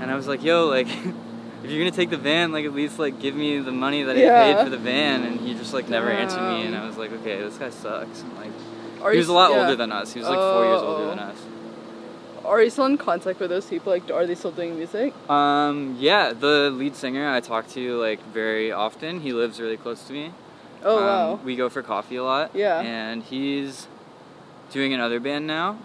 and 0.00 0.10
i 0.10 0.14
was 0.14 0.26
like 0.26 0.42
yo 0.42 0.66
like 0.66 0.86
if 1.64 1.70
you're 1.70 1.78
gonna 1.78 1.90
take 1.90 2.10
the 2.10 2.16
van 2.16 2.52
like 2.52 2.64
at 2.64 2.72
least 2.74 2.98
like 2.98 3.18
give 3.20 3.34
me 3.34 3.58
the 3.58 3.72
money 3.72 4.02
that 4.02 4.16
i 4.16 4.20
paid 4.20 4.64
for 4.64 4.70
the 4.70 4.78
van 4.78 5.24
and 5.24 5.40
he 5.40 5.54
just 5.54 5.72
like 5.74 5.88
never 5.88 6.10
answered 6.10 6.40
me 6.54 6.66
and 6.66 6.76
i 6.76 6.86
was 6.86 6.96
like 6.96 7.12
okay 7.12 7.38
this 7.40 7.56
guy 7.58 7.70
sucks 7.70 8.20
and, 8.22 8.36
like 8.36 8.50
Are 9.02 9.10
he 9.10 9.16
you 9.16 9.20
was 9.20 9.28
a 9.28 9.32
lot 9.32 9.50
yeah. 9.50 9.60
older 9.60 9.76
than 9.76 9.92
us 9.92 10.12
he 10.12 10.20
was 10.20 10.28
like 10.28 10.38
four 10.38 10.64
years 10.64 10.80
Oh, 10.82 10.86
older 10.86 11.04
oh. 11.04 11.08
than 11.10 11.18
us 11.18 11.38
Are 12.44 12.62
you 12.62 12.70
still 12.70 12.86
in 12.86 12.96
contact 12.96 13.40
with 13.40 13.50
those 13.50 13.66
people? 13.66 13.92
Like, 13.92 14.10
are 14.10 14.24
they 14.26 14.34
still 14.34 14.52
doing 14.52 14.76
music? 14.76 15.12
um 15.28 15.96
yeah 15.98 16.32
the 16.32 16.70
lead 16.70 16.94
singer 16.96 17.28
i 17.28 17.40
talk 17.40 17.68
to 17.76 17.98
like 18.00 18.20
very 18.32 18.72
often 18.72 19.20
he 19.20 19.32
lives 19.32 19.60
really 19.60 19.76
close 19.76 20.02
to 20.08 20.12
me 20.12 20.32
Oh 20.84 20.96
Um, 20.98 21.04
wow. 21.04 21.40
We 21.44 21.56
go 21.56 21.68
for 21.68 21.82
coffee 21.82 22.14
a 22.14 22.22
lot. 22.22 22.52
Yeah. 22.54 22.78
And 22.78 23.24
he's 23.24 23.88
doing 24.70 24.94
another 24.94 25.18
band 25.18 25.44
now. 25.44 25.76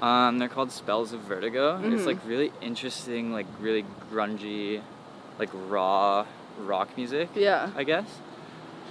Um, 0.00 0.38
they're 0.38 0.48
called 0.48 0.70
Spells 0.72 1.12
of 1.12 1.20
Vertigo. 1.20 1.76
and 1.76 1.92
It's 1.94 2.04
like 2.06 2.18
really 2.26 2.52
interesting, 2.60 3.32
like 3.32 3.46
really 3.60 3.84
grungy, 4.12 4.82
like 5.38 5.48
raw 5.52 6.26
rock 6.60 6.96
music. 6.96 7.30
Yeah. 7.34 7.70
I 7.76 7.84
guess. 7.84 8.06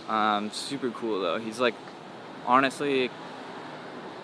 Um, 0.09 0.49
super 0.51 0.89
cool 0.91 1.21
though. 1.21 1.37
He's 1.39 1.59
like, 1.59 1.75
honestly, 2.47 3.09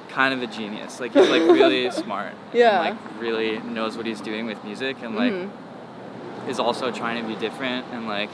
kind 0.10 0.34
of 0.34 0.42
a 0.42 0.48
genius. 0.48 1.00
Like 1.00 1.14
he's 1.14 1.30
like 1.30 1.44
really 1.44 1.90
smart. 2.04 2.34
Yeah. 2.54 2.82
And, 2.84 3.00
like 3.00 3.22
really 3.22 3.60
knows 3.60 3.96
what 3.98 4.06
he's 4.06 4.22
doing 4.22 4.46
with 4.48 4.64
music 4.64 4.98
and 5.04 5.16
like 5.16 5.34
Mhm. 5.34 5.50
is 6.50 6.60
also 6.60 6.92
trying 6.92 7.22
to 7.22 7.28
be 7.28 7.36
different 7.40 7.86
and 7.92 8.08
like 8.08 8.30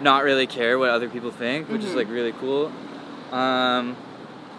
not 0.00 0.22
really 0.22 0.46
care 0.46 0.78
what 0.78 0.90
other 0.90 1.08
people 1.08 1.30
think, 1.32 1.68
which 1.68 1.82
is 1.82 1.92
Mhm. 1.92 1.96
like 1.96 2.08
really 2.10 2.32
cool. 2.32 2.70
Um, 3.32 3.96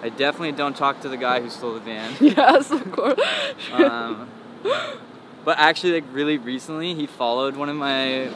I 0.01 0.09
definitely 0.09 0.53
don't 0.53 0.75
talk 0.77 1.01
to 1.01 1.09
the 1.09 1.17
guy 1.17 1.41
who 1.41 1.49
stole 1.49 1.73
the 1.73 1.79
van. 1.81 2.13
Yes, 2.21 2.71
of 2.71 2.91
course. 2.91 3.19
um, 3.73 4.29
but 5.43 5.57
actually, 5.57 5.93
like 5.93 6.05
really 6.11 6.37
recently, 6.37 6.95
he 6.95 7.05
followed 7.07 7.55
one 7.55 7.69
of 7.69 7.75
my 7.75 8.27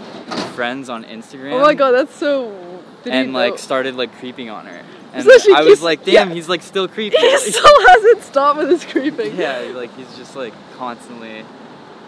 friends 0.55 0.89
on 0.89 1.03
Instagram. 1.05 1.53
oh 1.53 1.62
my 1.62 1.74
god, 1.74 1.91
that's 1.91 2.15
so. 2.15 2.82
Did 3.03 3.13
and 3.13 3.34
like 3.34 3.60
started 3.60 3.96
like 3.96 4.13
creeping 4.20 4.50
on 4.50 4.65
her. 4.65 4.82
And 5.13 5.27
I 5.55 5.62
was 5.63 5.82
like, 5.84 6.03
damn, 6.05 6.29
yeah. 6.29 6.36
he's 6.36 6.50
like 6.50 6.63
still 6.63 6.88
creeping. 6.96 7.20
he 7.20 7.38
still 7.38 7.88
hasn't 7.88 8.22
stopped 8.24 8.58
with 8.60 8.70
his 8.70 8.84
creeping. 8.86 9.36
yeah, 9.36 9.60
like 9.75 9.96
he's 9.96 10.15
just 10.17 10.36
like 10.36 10.53
constantly, 10.77 11.46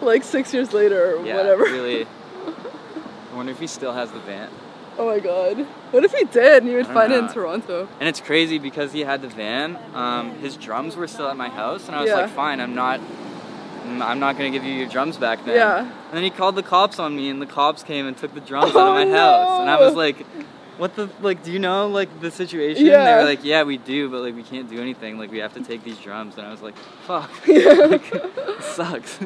Like 0.00 0.24
six 0.24 0.52
years 0.52 0.72
later 0.72 1.16
or 1.16 1.24
yeah, 1.24 1.36
whatever. 1.36 1.62
really. 1.64 2.04
I 3.32 3.36
wonder 3.36 3.52
if 3.52 3.58
he 3.60 3.66
still 3.66 3.92
has 3.92 4.10
the 4.10 4.18
van. 4.20 4.48
Oh 4.98 5.06
my 5.06 5.18
god. 5.20 5.58
What 5.90 6.04
if 6.04 6.12
he 6.14 6.24
did 6.24 6.62
and 6.62 6.70
you 6.72 6.78
would 6.78 6.86
find 6.86 7.12
it 7.12 7.18
in. 7.18 7.28
Toronto? 7.28 7.88
And 8.00 8.08
it's 8.08 8.20
crazy 8.20 8.58
because 8.58 8.92
he 8.92 9.00
had 9.00 9.20
the 9.22 9.28
van. 9.28 9.78
Um, 9.94 10.30
his 10.38 10.56
drums 10.56 10.96
were 10.96 11.06
still 11.06 11.28
at 11.28 11.36
my 11.36 11.48
house, 11.50 11.86
and 11.86 11.94
I 11.96 12.00
was 12.00 12.08
Yeah. 12.10 12.16
like, 12.16 12.30
fine, 12.30 12.60
I'm 12.60 12.74
not. 12.74 13.00
mm, 13.00 14.00
I'm 14.02 14.18
not 14.18 14.36
gonna 14.38 14.50
give 14.50 14.64
you 14.64 14.72
your 14.72 14.88
drums 14.88 15.16
back 15.16 15.44
then. 15.44 15.54
Yeah. 15.56 15.78
And 15.80 16.12
then 16.12 16.22
he 16.22 16.30
called 16.30 16.56
the 16.56 16.62
cops 16.62 16.98
on 16.98 17.14
me, 17.14 17.28
and 17.28 17.40
the 17.42 17.46
cops 17.46 17.82
came 17.82 18.06
and 18.06 18.16
took 18.16 18.32
the 18.34 18.40
drums 18.40 18.70
out 18.70 18.76
Oh, 18.76 18.96
of 18.96 19.06
my 19.08 19.16
house. 19.16 19.60
And 19.60 19.70
I 19.70 19.78
was 19.78 19.94
like, 19.94 20.16
"What 20.78 20.96
the 20.96 21.08
like? 21.20 21.44
Do 21.44 21.52
you 21.52 21.58
know 21.58 21.88
like 21.88 22.08
the 22.20 22.30
situation?" 22.30 22.86
yeah. 22.86 23.04
They 23.04 23.22
were 23.22 23.28
like, 23.28 23.44
"Yeah, 23.44 23.62
we 23.64 23.76
do, 23.76 24.08
but 24.08 24.22
like 24.22 24.34
we 24.34 24.42
can't 24.42 24.68
do 24.68 24.80
anything. 24.80 25.18
Like 25.18 25.30
we 25.30 25.38
have 25.38 25.52
to 25.54 25.60
take 25.62 25.84
these 25.84 25.98
drums." 25.98 26.36
And 26.38 26.46
I 26.46 26.50
was 26.50 26.62
like, 26.62 26.76
"Fuck, 27.06 27.30
Yeah. 27.46 27.72
like, 27.90 28.14
sucks." 28.60 29.18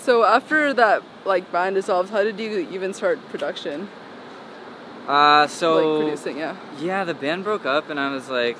So 0.00 0.24
after 0.24 0.72
that 0.74 1.02
like 1.24 1.50
band 1.50 1.74
dissolved, 1.74 2.10
how 2.10 2.22
did 2.22 2.38
you 2.38 2.68
even 2.70 2.92
start 2.94 3.18
production? 3.30 3.88
Uh, 5.06 5.46
so 5.46 5.74
like 5.74 6.04
producing, 6.04 6.38
yeah. 6.38 6.56
Yeah, 6.78 7.04
the 7.04 7.14
band 7.14 7.44
broke 7.44 7.66
up, 7.66 7.90
and 7.90 7.98
I 7.98 8.12
was 8.12 8.28
like 8.28 8.58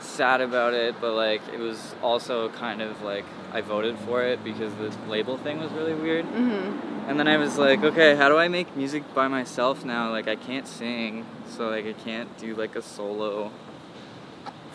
sad 0.00 0.40
about 0.40 0.74
it, 0.74 0.94
but 1.00 1.14
like 1.14 1.42
it 1.52 1.58
was 1.58 1.94
also 2.02 2.48
kind 2.50 2.80
of 2.80 3.02
like 3.02 3.24
I 3.52 3.60
voted 3.60 3.98
for 4.00 4.22
it 4.22 4.42
because 4.42 4.72
the 4.74 4.92
label 5.08 5.36
thing 5.38 5.58
was 5.58 5.70
really 5.72 5.94
weird. 5.94 6.24
Mm-hmm. 6.26 7.10
And 7.10 7.20
then 7.20 7.28
I 7.28 7.36
was 7.36 7.56
like, 7.58 7.84
okay, 7.84 8.16
how 8.16 8.28
do 8.28 8.36
I 8.36 8.48
make 8.48 8.76
music 8.76 9.02
by 9.14 9.28
myself 9.28 9.84
now? 9.84 10.10
Like 10.10 10.28
I 10.28 10.36
can't 10.36 10.66
sing, 10.66 11.26
so 11.48 11.68
like 11.68 11.86
I 11.86 11.92
can't 11.92 12.36
do 12.38 12.54
like 12.54 12.76
a 12.76 12.82
solo 12.82 13.52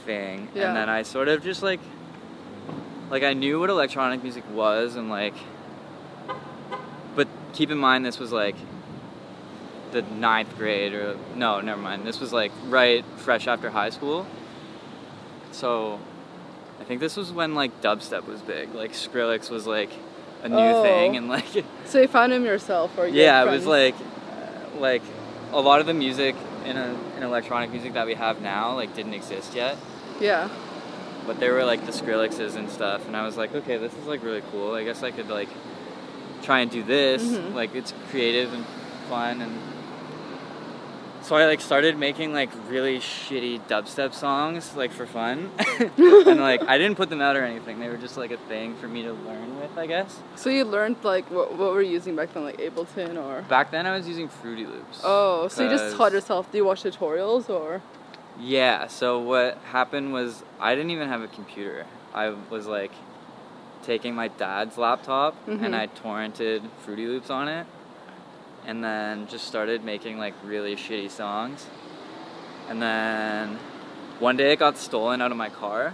thing. 0.05 0.49
Yeah. 0.53 0.67
And 0.67 0.77
then 0.77 0.89
I 0.89 1.03
sort 1.03 1.27
of 1.27 1.43
just 1.43 1.63
like 1.63 1.79
like 3.09 3.23
I 3.23 3.33
knew 3.33 3.59
what 3.59 3.69
electronic 3.69 4.23
music 4.23 4.43
was 4.51 4.95
and 4.95 5.09
like 5.09 5.35
but 7.15 7.27
keep 7.53 7.69
in 7.69 7.77
mind 7.77 8.05
this 8.05 8.17
was 8.17 8.31
like 8.31 8.55
the 9.91 10.01
ninth 10.01 10.57
grade 10.57 10.93
or 10.93 11.17
no, 11.35 11.59
never 11.61 11.81
mind. 11.81 12.05
This 12.05 12.19
was 12.19 12.31
like 12.33 12.51
right 12.67 13.03
fresh 13.17 13.47
after 13.47 13.69
high 13.69 13.89
school. 13.89 14.25
So 15.51 15.99
I 16.79 16.83
think 16.83 16.99
this 16.99 17.15
was 17.17 17.31
when 17.31 17.55
like 17.55 17.81
dubstep 17.81 18.25
was 18.27 18.41
big. 18.41 18.73
Like 18.73 18.91
Skrillex 18.93 19.49
was 19.49 19.67
like 19.67 19.91
a 20.43 20.49
new 20.49 20.55
Oh. 20.57 20.83
thing 20.83 21.17
and 21.17 21.27
like 21.27 21.45
So 21.85 22.01
you 22.01 22.07
found 22.07 22.33
him 22.33 22.45
yourself 22.45 22.97
or 22.97 23.07
you 23.07 23.21
yeah, 23.21 23.43
it 23.43 23.49
was 23.51 23.65
like 23.65 23.95
uh, 23.95 24.79
like 24.79 25.01
a 25.51 25.59
lot 25.59 25.79
of 25.81 25.85
the 25.85 25.93
music 25.93 26.35
in 26.65 26.77
a, 26.77 26.95
in 27.17 27.23
electronic 27.23 27.71
music 27.71 27.93
that 27.93 28.05
we 28.05 28.13
have 28.13 28.41
now 28.41 28.75
like 28.75 28.95
didn't 28.95 29.13
exist 29.13 29.53
yet. 29.55 29.77
Yeah. 30.19 30.49
But 31.27 31.39
there 31.39 31.53
were 31.53 31.65
like 31.65 31.85
the 31.85 31.91
Skrillexes 31.91 32.55
and 32.55 32.67
stuff, 32.69 33.05
and 33.05 33.15
I 33.15 33.23
was 33.25 33.37
like, 33.37 33.53
okay, 33.53 33.77
this 33.77 33.93
is 33.93 34.07
like 34.07 34.23
really 34.23 34.41
cool. 34.51 34.73
I 34.73 34.83
guess 34.83 35.03
I 35.03 35.11
could 35.11 35.29
like 35.29 35.49
try 36.41 36.61
and 36.61 36.71
do 36.71 36.81
this. 36.81 37.21
Mhm. 37.23 37.53
Like 37.53 37.75
it's 37.75 37.93
creative 38.09 38.51
and 38.53 38.65
fun, 39.07 39.41
and 39.41 39.51
so 41.31 41.37
I 41.37 41.45
like 41.45 41.61
started 41.61 41.97
making 41.97 42.33
like 42.33 42.49
really 42.67 42.99
shitty 42.99 43.61
dubstep 43.69 44.13
songs 44.13 44.75
like 44.75 44.91
for 44.91 45.05
fun, 45.05 45.49
and 45.97 46.41
like 46.41 46.61
I 46.63 46.77
didn't 46.77 46.97
put 46.97 47.09
them 47.09 47.21
out 47.21 47.37
or 47.37 47.43
anything. 47.45 47.79
They 47.79 47.87
were 47.87 47.95
just 47.95 48.17
like 48.17 48.31
a 48.31 48.37
thing 48.49 48.75
for 48.75 48.89
me 48.89 49.03
to 49.03 49.13
learn 49.13 49.57
with, 49.57 49.77
I 49.77 49.87
guess. 49.87 50.19
So 50.35 50.49
you 50.49 50.65
learned 50.65 50.97
like 51.03 51.31
what, 51.31 51.57
what 51.57 51.71
were 51.71 51.81
you 51.81 51.93
using 51.93 52.17
back 52.17 52.33
then, 52.33 52.43
like 52.43 52.57
Ableton 52.57 53.15
or? 53.15 53.43
Back 53.43 53.71
then, 53.71 53.85
I 53.87 53.95
was 53.95 54.09
using 54.09 54.27
Fruity 54.27 54.65
Loops. 54.65 54.99
Oh, 55.05 55.47
so 55.47 55.63
you 55.63 55.69
just 55.69 55.95
taught 55.95 56.11
yourself? 56.11 56.51
Do 56.51 56.57
you 56.57 56.65
watch 56.65 56.83
tutorials 56.83 57.49
or? 57.49 57.81
Yeah, 58.37 58.87
so 58.87 59.17
what 59.17 59.57
happened 59.71 60.11
was 60.11 60.43
I 60.59 60.75
didn't 60.75 60.91
even 60.91 61.07
have 61.07 61.21
a 61.21 61.29
computer. 61.29 61.85
I 62.13 62.35
was 62.49 62.67
like 62.67 62.91
taking 63.83 64.15
my 64.15 64.27
dad's 64.27 64.77
laptop 64.77 65.33
Mhm. 65.47 65.63
and 65.63 65.75
I 65.77 65.87
torrented 65.87 66.69
Fruity 66.83 67.07
Loops 67.07 67.29
on 67.29 67.47
it 67.47 67.67
and 68.65 68.83
then 68.83 69.27
just 69.27 69.45
started 69.47 69.83
making 69.83 70.17
like 70.17 70.33
really 70.43 70.75
shitty 70.75 71.09
songs. 71.09 71.65
And 72.69 72.81
then 72.81 73.57
one 74.19 74.37
day 74.37 74.53
it 74.53 74.59
got 74.59 74.77
stolen 74.77 75.21
out 75.21 75.31
of 75.31 75.37
my 75.37 75.49
car. 75.49 75.93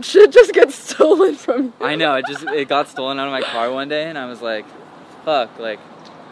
Shit 0.00 0.32
just 0.32 0.52
gets 0.52 0.74
stolen 0.74 1.34
from 1.34 1.64
you. 1.66 1.72
I 1.80 1.94
know, 1.94 2.14
it 2.16 2.26
just 2.26 2.44
it 2.44 2.68
got 2.68 2.88
stolen 2.88 3.18
out 3.18 3.26
of 3.26 3.32
my 3.32 3.42
car 3.42 3.70
one 3.70 3.88
day 3.88 4.04
and 4.08 4.18
I 4.18 4.26
was 4.26 4.42
like, 4.42 4.64
fuck, 5.24 5.58
like 5.58 5.78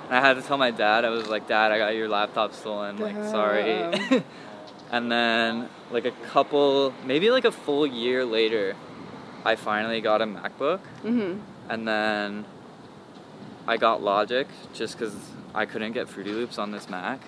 and 0.09 0.15
I 0.17 0.21
had 0.21 0.35
to 0.35 0.43
tell 0.43 0.57
my 0.57 0.71
dad, 0.71 1.05
I 1.05 1.11
was 1.11 1.27
like, 1.29 1.49
Dad, 1.49 1.73
I 1.73 1.79
got 1.79 1.95
your 1.97 2.09
laptop 2.09 2.55
stolen, 2.55 2.97
like 2.99 3.17
sorry. 3.25 4.23
And 4.89 5.11
then 5.11 5.69
like 5.91 6.05
a 6.05 6.13
couple 6.31 6.95
maybe 7.05 7.31
like 7.31 7.45
a 7.45 7.51
full 7.51 7.87
year 7.87 8.25
later 8.25 8.77
I 9.45 9.57
finally 9.57 10.01
got 10.01 10.23
a 10.23 10.27
MacBook 10.27 10.79
Mhm. 11.05 11.41
and 11.69 11.89
then 11.89 12.45
I 13.69 13.77
got 13.77 14.03
Logic 14.03 14.47
just 14.75 14.99
cuz 14.99 15.15
I 15.55 15.67
couldn't 15.67 15.93
get 15.93 16.09
Fruity 16.09 16.33
Loops 16.33 16.59
on 16.59 16.71
this 16.71 16.89
Mac. 16.89 17.21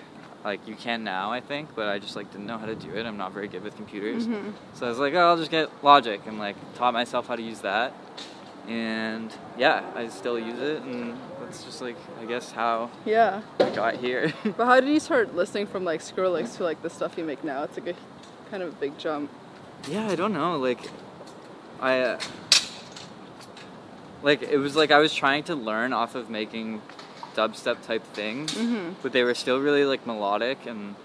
Like 0.43 0.65
you 0.67 0.75
can 0.75 1.03
now, 1.03 1.31
I 1.31 1.41
think, 1.41 1.75
but 1.75 1.89
I 1.89 1.99
just 1.99 2.15
like 2.15 2.31
didn't 2.31 2.47
know 2.47 2.57
how 2.57 2.65
to 2.65 2.75
do 2.75 2.91
it. 2.95 3.05
I'm 3.05 3.17
not 3.17 3.33
very 3.33 3.47
good 3.47 3.63
with 3.63 3.75
computers. 3.75 4.25
Mhm. 4.27 4.53
So 4.73 4.85
I 4.85 4.89
was 4.89 4.99
like, 4.99 5.13
oh, 5.13 5.19
I'll 5.27 5.37
just 5.37 5.51
get 5.51 5.69
Logic 5.83 6.21
and 6.25 6.39
like 6.39 6.55
taught 6.75 6.93
myself 6.93 7.27
how 7.27 7.35
to 7.35 7.41
use 7.41 7.59
that. 7.61 7.91
And 8.67 9.33
yeah, 9.57 9.81
I 9.95 10.07
still 10.09 10.37
use 10.39 10.59
it 10.59 10.81
and 10.83 11.17
that's 11.41 11.63
just 11.63 11.81
like 11.81 11.97
I 12.21 12.25
guess 12.25 12.51
how 12.51 12.89
Yeah. 13.05 13.41
I 13.59 13.69
got 13.71 13.95
here. 13.95 14.31
But 14.57 14.65
how 14.65 14.79
did 14.79 14.89
you 14.89 14.99
start 14.99 15.35
listening 15.35 15.67
from 15.67 15.83
like 15.83 16.01
Skrillex 16.01 16.55
to 16.57 16.63
like 16.63 16.81
the 16.83 16.89
stuff 16.89 17.17
you 17.17 17.25
make 17.25 17.43
now? 17.43 17.63
It's 17.63 17.77
like 17.77 17.87
a 17.87 18.49
kind 18.49 18.63
of 18.63 18.69
a 18.69 18.75
big 18.79 18.97
jump. 18.97 19.29
Yeah, 19.89 20.07
I 20.07 20.15
don't 20.15 20.33
know. 20.33 20.57
Like, 20.57 20.89
I 21.81 21.99
uh, 22.01 22.19
like 24.23 24.41
it 24.43 24.57
was 24.57 24.75
like 24.75 24.91
I 24.91 24.97
was 24.99 25.13
trying 25.13 25.43
to 25.43 25.55
learn 25.55 25.93
off 25.93 26.15
of 26.15 26.29
making 26.29 26.81
dubstep 27.35 27.81
type 27.85 28.03
things, 28.13 28.53
Mhm. 28.53 28.95
but 29.01 29.11
they 29.13 29.23
were 29.23 29.35
still 29.35 29.59
really 29.59 29.85
like 29.85 30.05
melodic 30.05 30.65
and 30.65 30.95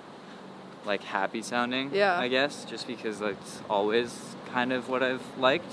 like 0.85 1.03
happy 1.05 1.43
sounding. 1.43 1.91
Yeah. 1.95 2.19
I 2.19 2.29
guess 2.29 2.65
just 2.65 2.87
because 2.87 3.19
that's 3.21 3.61
always 3.71 4.35
kind 4.53 4.73
of 4.73 4.89
what 4.89 5.03
I've 5.03 5.23
liked, 5.39 5.73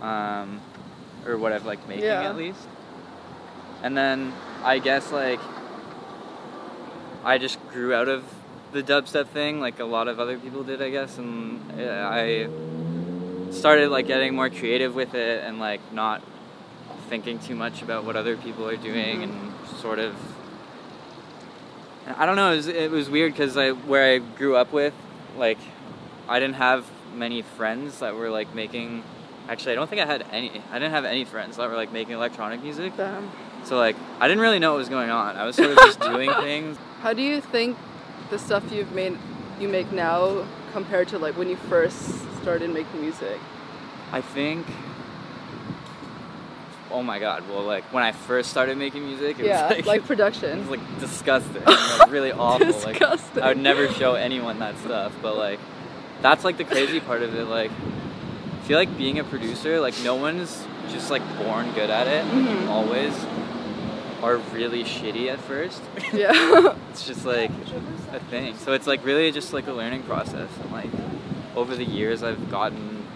um, 0.00 0.60
or 1.26 1.36
what 1.36 1.52
I've 1.52 1.64
liked 1.66 1.88
making 1.88 2.04
Yeah. 2.04 2.22
at 2.28 2.36
least. 2.36 2.66
And 3.82 3.96
then 3.96 4.32
I 4.64 4.78
guess 4.78 5.10
like 5.12 5.40
I 7.24 7.38
just 7.38 7.58
grew 7.70 7.94
out 7.94 8.08
of 8.08 8.24
the 8.72 8.82
dubstep 8.82 9.26
thing, 9.28 9.60
like 9.60 9.78
a 9.80 9.84
lot 9.84 10.08
of 10.08 10.18
other 10.18 10.38
people 10.38 10.62
did, 10.64 10.80
I 10.80 10.90
guess, 10.90 11.18
and 11.18 11.60
I 11.80 12.48
started 13.52 13.90
like 13.90 14.06
getting 14.06 14.34
more 14.34 14.50
creative 14.50 14.94
with 14.94 15.14
it 15.14 15.44
and 15.44 15.58
like 15.58 15.80
not 15.92 16.22
thinking 17.08 17.38
too 17.38 17.54
much 17.54 17.82
about 17.82 18.04
what 18.04 18.16
other 18.16 18.36
people 18.36 18.68
are 18.68 18.76
doing 18.76 19.20
Mhm. 19.20 19.22
and 19.24 19.52
sort 19.80 19.98
of. 19.98 20.14
I 22.16 22.26
don't 22.26 22.36
know. 22.36 22.52
It 22.52 22.56
was, 22.56 22.66
it 22.68 22.90
was 22.90 23.10
weird 23.10 23.32
because 23.32 23.56
I 23.56 23.70
where 23.70 24.14
I 24.14 24.18
grew 24.18 24.56
up 24.56 24.72
with, 24.72 24.92
like, 25.38 25.58
I 26.28 26.40
didn't 26.40 26.56
have 26.56 26.84
many 27.14 27.42
friends 27.42 28.00
that 28.00 28.14
were 28.16 28.30
like 28.30 28.54
making. 28.54 29.04
Actually, 29.48 29.72
I 29.72 29.74
don't 29.76 29.88
think 29.90 30.00
I 30.02 30.06
had 30.06 30.24
any. 30.32 30.50
I 30.70 30.78
didn't 30.78 30.92
have 30.92 31.04
any 31.04 31.24
friends 31.24 31.56
that 31.58 31.68
were 31.68 31.76
like 31.76 31.92
making 31.92 32.14
electronic 32.14 32.62
music. 32.62 32.96
Damn. 32.96 33.30
So 33.64 33.76
like, 33.76 33.94
I 34.20 34.26
didn't 34.26 34.40
really 34.42 34.58
know 34.58 34.72
what 34.72 34.78
was 34.78 34.88
going 34.88 35.10
on. 35.10 35.36
I 35.36 35.44
was 35.44 35.54
sort 35.56 35.70
of 35.70 35.76
just 35.78 36.00
doing 36.12 36.32
things. 36.40 36.76
How 37.02 37.12
do 37.12 37.22
you 37.22 37.40
think 37.40 37.76
the 38.30 38.38
stuff 38.38 38.64
you've 38.72 38.92
made 38.92 39.16
you 39.60 39.68
make 39.68 39.92
now 39.92 40.44
compared 40.72 41.06
to 41.08 41.18
like 41.18 41.36
when 41.36 41.48
you 41.48 41.56
first 41.56 42.24
started 42.42 42.70
making 42.70 43.00
music? 43.00 43.38
I 44.12 44.20
think. 44.20 44.66
Oh 46.90 47.02
my 47.02 47.18
god! 47.18 47.48
Well, 47.48 47.62
like 47.62 47.84
when 47.92 48.02
I 48.02 48.12
first 48.12 48.50
started 48.50 48.76
making 48.76 49.06
music, 49.06 49.38
it 49.38 49.46
yeah, 49.46 49.68
was 49.68 49.76
like, 49.78 49.86
like 49.86 50.00
it 50.02 50.06
production. 50.06 50.58
was 50.58 50.68
like 50.68 51.00
disgusting, 51.00 51.64
like 51.64 52.10
really 52.10 52.32
awful. 52.46 52.66
Like 52.66 52.98
Disgusting. 52.98 53.42
I 53.42 53.48
would 53.48 53.58
never 53.58 53.88
show 53.88 54.14
anyone 54.14 54.58
that 54.58 54.76
stuff, 54.78 55.12
but 55.22 55.36
like 55.38 55.58
that's 56.20 56.44
like 56.44 56.58
the 56.58 56.64
crazy 56.64 57.00
part 57.00 57.22
of 57.22 57.34
it. 57.34 57.44
Like 57.46 57.70
I 57.70 58.64
feel 58.66 58.76
like 58.78 58.94
being 58.98 59.18
a 59.18 59.24
producer, 59.24 59.80
like 59.80 59.94
no 60.04 60.16
one's 60.16 60.66
just 60.90 61.10
like 61.10 61.22
born 61.38 61.72
good 61.72 61.88
at 61.88 62.06
it. 62.08 62.26
Like 62.26 62.34
you 62.50 62.56
Mhm. 62.56 62.68
always 62.68 63.14
are 64.22 64.36
really 64.54 64.84
shitty 64.84 65.32
at 65.32 65.40
first. 65.40 65.80
Yeah. 66.12 66.74
it's 66.90 67.06
just 67.06 67.24
like 67.24 67.50
a 68.12 68.20
thing. 68.28 68.54
So 68.58 68.72
it's 68.74 68.86
like 68.86 69.02
really 69.06 69.32
just 69.32 69.54
like 69.54 69.66
a 69.66 69.72
learning 69.72 70.02
process. 70.02 70.50
And 70.62 70.70
like 70.72 70.90
over 71.56 71.74
the 71.76 71.84
years, 71.84 72.22
I've 72.22 72.50
gotten 72.50 73.06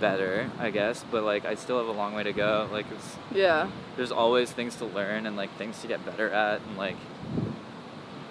better, 0.00 0.50
I 0.58 0.70
guess. 0.70 1.04
But 1.10 1.24
like 1.24 1.44
I 1.44 1.54
still 1.54 1.78
have 1.78 1.88
a 1.88 1.92
long 1.92 2.14
way 2.14 2.22
to 2.24 2.32
go. 2.32 2.68
Like 2.72 2.86
it's 2.90 3.16
yeah. 3.32 3.70
there's 3.96 4.12
always 4.12 4.50
things 4.52 4.76
to 4.76 4.84
learn 4.84 5.26
and 5.26 5.36
like 5.36 5.54
things 5.56 5.80
to 5.82 5.86
get 5.88 6.04
better 6.04 6.30
at 6.30 6.60
and 6.60 6.76
like 6.76 6.96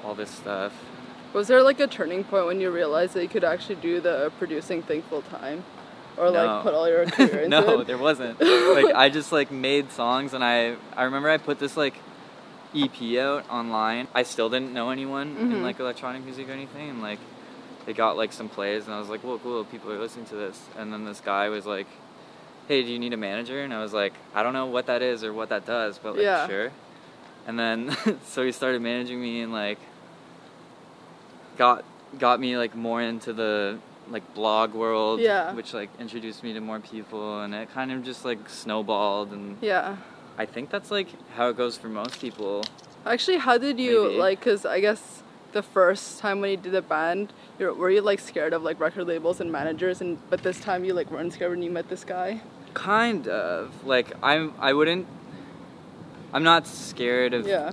all 0.03 0.15
this 0.15 0.29
stuff. 0.29 0.73
Was 1.33 1.47
there 1.47 1.63
like 1.63 1.79
a 1.79 1.87
turning 1.87 2.23
point 2.23 2.45
when 2.45 2.59
you 2.59 2.69
realized 2.69 3.13
that 3.15 3.23
you 3.23 3.29
could 3.29 3.43
actually 3.43 3.75
do 3.75 3.99
the 3.99 4.31
producing 4.37 4.83
thing 4.83 5.01
full 5.03 5.23
time? 5.23 5.63
Or 6.15 6.25
No. 6.29 6.45
like 6.45 6.63
put 6.63 6.73
all 6.75 6.87
your 6.87 7.05
career 7.07 7.39
into 7.41 7.49
no, 7.49 7.79
it? 7.79 7.87
there 7.87 7.97
wasn't. 7.97 8.39
like 8.41 8.93
I 8.93 9.09
just 9.09 9.31
like 9.31 9.51
made 9.51 9.91
songs 9.91 10.33
and 10.33 10.43
I 10.43 10.75
I 10.95 11.03
remember 11.03 11.29
I 11.29 11.37
put 11.37 11.57
this 11.59 11.75
like 11.75 11.95
EP 12.75 13.17
out 13.17 13.49
online. 13.49 14.07
I 14.13 14.23
still 14.23 14.49
didn't 14.49 14.73
know 14.73 14.91
anyone 14.91 15.35
Mhm. 15.35 15.53
in 15.55 15.63
like 15.63 15.79
electronic 15.79 16.23
music 16.23 16.49
or 16.49 16.51
anything 16.51 16.89
and 16.89 17.01
like 17.01 17.19
it 17.87 17.95
got 17.97 18.15
like 18.17 18.31
some 18.33 18.49
plays 18.49 18.85
and 18.85 18.93
I 18.93 18.99
was 18.99 19.09
like, 19.09 19.23
"Well, 19.23 19.39
cool, 19.39 19.63
people 19.65 19.91
are 19.91 19.99
listening 19.99 20.25
to 20.27 20.35
this." 20.35 20.59
And 20.77 20.91
then 20.93 21.05
this 21.05 21.19
guy 21.19 21.49
was 21.49 21.65
like, 21.65 21.87
"Hey, 22.67 22.83
do 22.83 22.91
you 22.91 22.99
need 22.99 23.13
a 23.13 23.17
manager?" 23.17 23.61
And 23.63 23.73
I 23.73 23.81
was 23.81 23.93
like, 23.93 24.13
"I 24.33 24.43
don't 24.43 24.53
know 24.53 24.65
what 24.67 24.85
that 24.87 25.01
is 25.01 25.23
or 25.23 25.33
what 25.33 25.49
that 25.49 25.65
does, 25.65 25.97
but 25.97 26.13
like 26.15 26.23
Yeah. 26.23 26.47
sure." 26.47 26.71
And 27.47 27.59
then 27.59 27.95
so 28.25 28.43
he 28.45 28.51
started 28.51 28.81
managing 28.81 29.19
me 29.21 29.41
and 29.41 29.51
like 29.51 29.79
got 31.57 31.83
got 32.19 32.39
me 32.39 32.57
like 32.57 32.75
more 32.75 33.01
into 33.01 33.33
the 33.33 33.77
like 34.09 34.33
blog 34.33 34.73
world 34.73 35.19
Yeah. 35.19 35.53
which 35.53 35.73
like 35.73 35.89
introduced 35.99 36.43
me 36.43 36.53
to 36.53 36.59
more 36.59 36.79
people 36.79 37.41
and 37.41 37.53
it 37.55 37.71
kind 37.73 37.91
of 37.91 38.03
just 38.03 38.25
like 38.25 38.49
snowballed 38.49 39.31
and 39.31 39.57
Yeah. 39.61 39.95
i 40.37 40.45
think 40.45 40.69
that's 40.69 40.91
like 40.91 41.07
how 41.35 41.47
it 41.49 41.57
goes 41.57 41.77
for 41.77 41.87
most 41.89 42.19
people 42.19 42.63
Actually, 43.05 43.37
how 43.37 43.57
did 43.57 43.79
you 43.81 44.03
Maybe. 44.05 44.17
like? 44.17 44.39
Cause 44.41 44.65
I 44.65 44.79
guess 44.79 45.22
the 45.53 45.63
first 45.63 46.19
time 46.19 46.41
when 46.41 46.49
you 46.51 46.57
did 46.57 46.71
the 46.73 46.81
band, 46.81 47.31
you're, 47.59 47.73
were 47.73 47.89
you 47.89 48.01
like 48.01 48.19
scared 48.19 48.53
of 48.53 48.63
like 48.63 48.79
record 48.79 49.07
labels 49.07 49.39
and 49.39 49.51
managers, 49.51 50.01
and 50.01 50.17
but 50.29 50.41
this 50.43 50.59
time 50.59 50.83
you 50.83 50.93
like 50.93 51.09
weren't 51.11 51.31
scared 51.33 51.51
when 51.51 51.61
you 51.63 51.71
met 51.71 51.87
this 51.89 52.03
guy? 52.03 52.41
kind 52.73 53.27
of 53.27 53.85
like 53.85 54.11
i'm 54.23 54.51
i 54.59 54.73
wouldn't 54.73 55.05
i'm 56.33 56.41
not 56.41 56.65
scared 56.65 57.35
of 57.35 57.45
Yeah. 57.45 57.69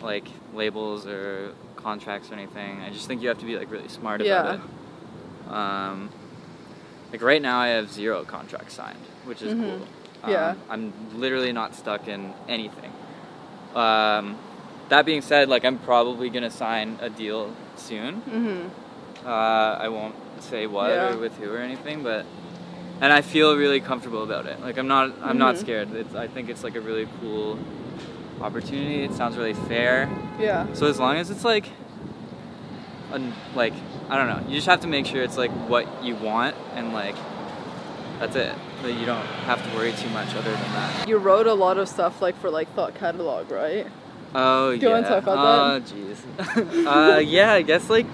like 0.00 0.26
labels 0.54 1.06
or 1.06 1.52
contracts 1.76 2.30
or 2.30 2.34
anything 2.36 2.80
i 2.80 2.88
just 2.88 3.06
think 3.06 3.20
you 3.20 3.28
have 3.28 3.38
to 3.40 3.44
be 3.44 3.58
like 3.58 3.70
really 3.70 3.88
smart 3.88 4.22
Yeah. 4.22 4.40
about 4.40 4.54
it 4.54 5.52
um 5.52 6.08
like 7.12 7.20
right 7.20 7.42
now 7.42 7.58
i 7.58 7.68
have 7.68 7.92
zero 7.92 8.24
contracts 8.24 8.72
signed 8.72 9.04
which 9.26 9.42
is 9.42 9.52
Mhm. 9.52 9.60
cool 9.78 9.86
Yeah. 10.32 10.50
Um, 10.52 10.60
i'm 10.70 11.20
literally 11.20 11.52
not 11.52 11.74
stuck 11.74 12.08
in 12.08 12.32
anything 12.48 12.90
um 13.74 14.38
that 14.92 15.06
being 15.06 15.22
said 15.22 15.48
like 15.48 15.64
i'm 15.64 15.78
probably 15.78 16.28
gonna 16.34 16.50
sign 16.50 16.98
a 17.00 17.08
deal 17.08 17.50
soon 17.76 18.12
Mm-hmm. 18.22 19.26
uh, 19.26 19.86
I 19.86 19.88
won't 19.88 20.14
say 20.50 20.66
what 20.66 20.90
Yeah. 20.90 21.14
or 21.14 21.16
with 21.18 21.34
who 21.38 21.48
or 21.50 21.58
anything, 21.58 22.02
but 22.02 22.26
and 23.00 23.12
I 23.12 23.20
feel 23.22 23.56
really 23.56 23.80
comfortable 23.80 24.22
about 24.22 24.44
it. 24.46 24.60
Like 24.60 24.76
I'm 24.80 24.88
not 24.88 25.06
I'm 25.22 25.38
not 25.38 25.54
Mhm. 25.54 25.58
scared. 25.64 25.88
It's, 26.02 26.14
I 26.14 26.26
think 26.34 26.48
it's 26.52 26.62
like 26.66 26.76
a 26.76 26.80
really 26.80 27.06
cool 27.20 27.58
opportunity. 28.40 29.04
It 29.04 29.12
sounds 29.14 29.36
really 29.36 29.54
fair. 29.70 30.08
Yeah. 30.40 30.66
So 30.74 30.86
as 30.86 30.98
long 30.98 31.16
as 31.16 31.30
it's 31.30 31.44
like 31.44 31.66
like 33.54 33.74
I 34.10 34.16
don't 34.18 34.28
know, 34.32 34.40
you 34.48 34.54
just 34.56 34.66
have 34.66 34.80
to 34.80 34.88
make 34.88 35.06
sure 35.06 35.22
it's 35.22 35.38
like 35.38 35.50
what 35.72 35.86
you 36.04 36.14
want 36.16 36.54
and 36.74 36.92
like 36.92 37.16
that's 38.18 38.36
it. 38.36 38.54
That 38.82 38.92
you 38.92 39.06
don't 39.06 39.26
have 39.46 39.60
to 39.68 39.76
worry 39.76 39.92
too 39.92 40.08
much 40.10 40.34
other 40.34 40.50
than 40.52 40.72
that. 40.78 41.08
You 41.08 41.18
wrote 41.18 41.46
a 41.46 41.54
lot 41.54 41.78
of 41.78 41.88
stuff 41.88 42.20
like 42.20 42.36
for 42.40 42.50
like 42.50 42.68
Thought 42.74 42.94
Catalog, 42.94 43.50
right? 43.50 43.86
Oh 44.34 44.70
Do 44.70 44.76
you 44.76 44.88
yeah. 44.88 44.94
wanna 44.94 45.08
talk 45.08 45.22
about 45.24 45.82
that? 45.84 45.92
oh 45.92 45.94
jeez. 45.94 46.86
uh, 47.16 47.18
yeah, 47.18 47.52
I 47.52 47.62
guess 47.62 47.88
like 47.90 48.06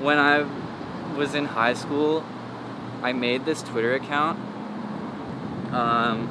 when 0.00 0.18
I 0.18 0.44
was 1.16 1.34
in 1.34 1.44
high 1.44 1.74
school, 1.74 2.24
I 3.02 3.12
made 3.12 3.44
this 3.44 3.62
Twitter 3.62 3.94
account. 3.94 4.38
Um, 5.72 6.28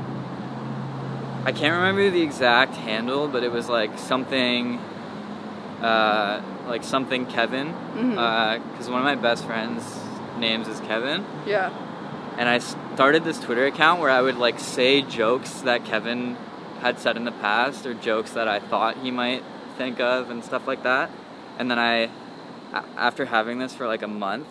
I 1.45 1.51
can't 1.51 1.75
remember 1.75 2.09
the 2.09 2.21
exact 2.21 2.75
handle, 2.75 3.27
but 3.27 3.43
it 3.43 3.51
was 3.51 3.67
like 3.69 3.97
something, 3.99 4.77
uh, 5.81 6.41
like 6.67 6.83
something 6.83 7.25
Kevin, 7.25 7.73
because 7.93 8.89
one 8.89 8.99
of 8.99 9.05
my 9.05 9.15
best 9.15 9.45
friends' 9.45 9.83
names 10.39 10.67
is 10.67 10.79
Kevin 10.81 11.25
Yeah. 11.45 11.69
and 12.37 12.49
I 12.49 12.57
started 12.59 13.23
this 13.23 13.39
Twitter 13.39 13.65
account 13.65 13.99
where 14.01 14.09
I 14.09 14.21
would 14.21 14.37
like 14.37 14.59
say 14.59 15.01
jokes 15.01 15.61
that 15.61 15.85
Kevin 15.85 16.35
had 16.83 16.99
said 16.99 17.17
in 17.17 17.23
the 17.23 17.31
past 17.31 17.85
or 17.85 17.93
jokes 17.93 18.31
that 18.31 18.47
I 18.47 18.59
thought 18.59 18.97
he 18.97 19.09
might 19.09 19.41
think 19.77 19.99
of 19.99 20.29
and 20.29 20.43
stuff 20.43 20.67
like 20.67 20.83
that. 20.83 21.09
And 21.57 21.71
then 21.71 21.79
I, 21.79 22.09
after 22.97 23.25
having 23.25 23.57
this 23.59 23.73
for 23.73 23.87
like 23.87 24.01
a 24.01 24.07
month, 24.07 24.47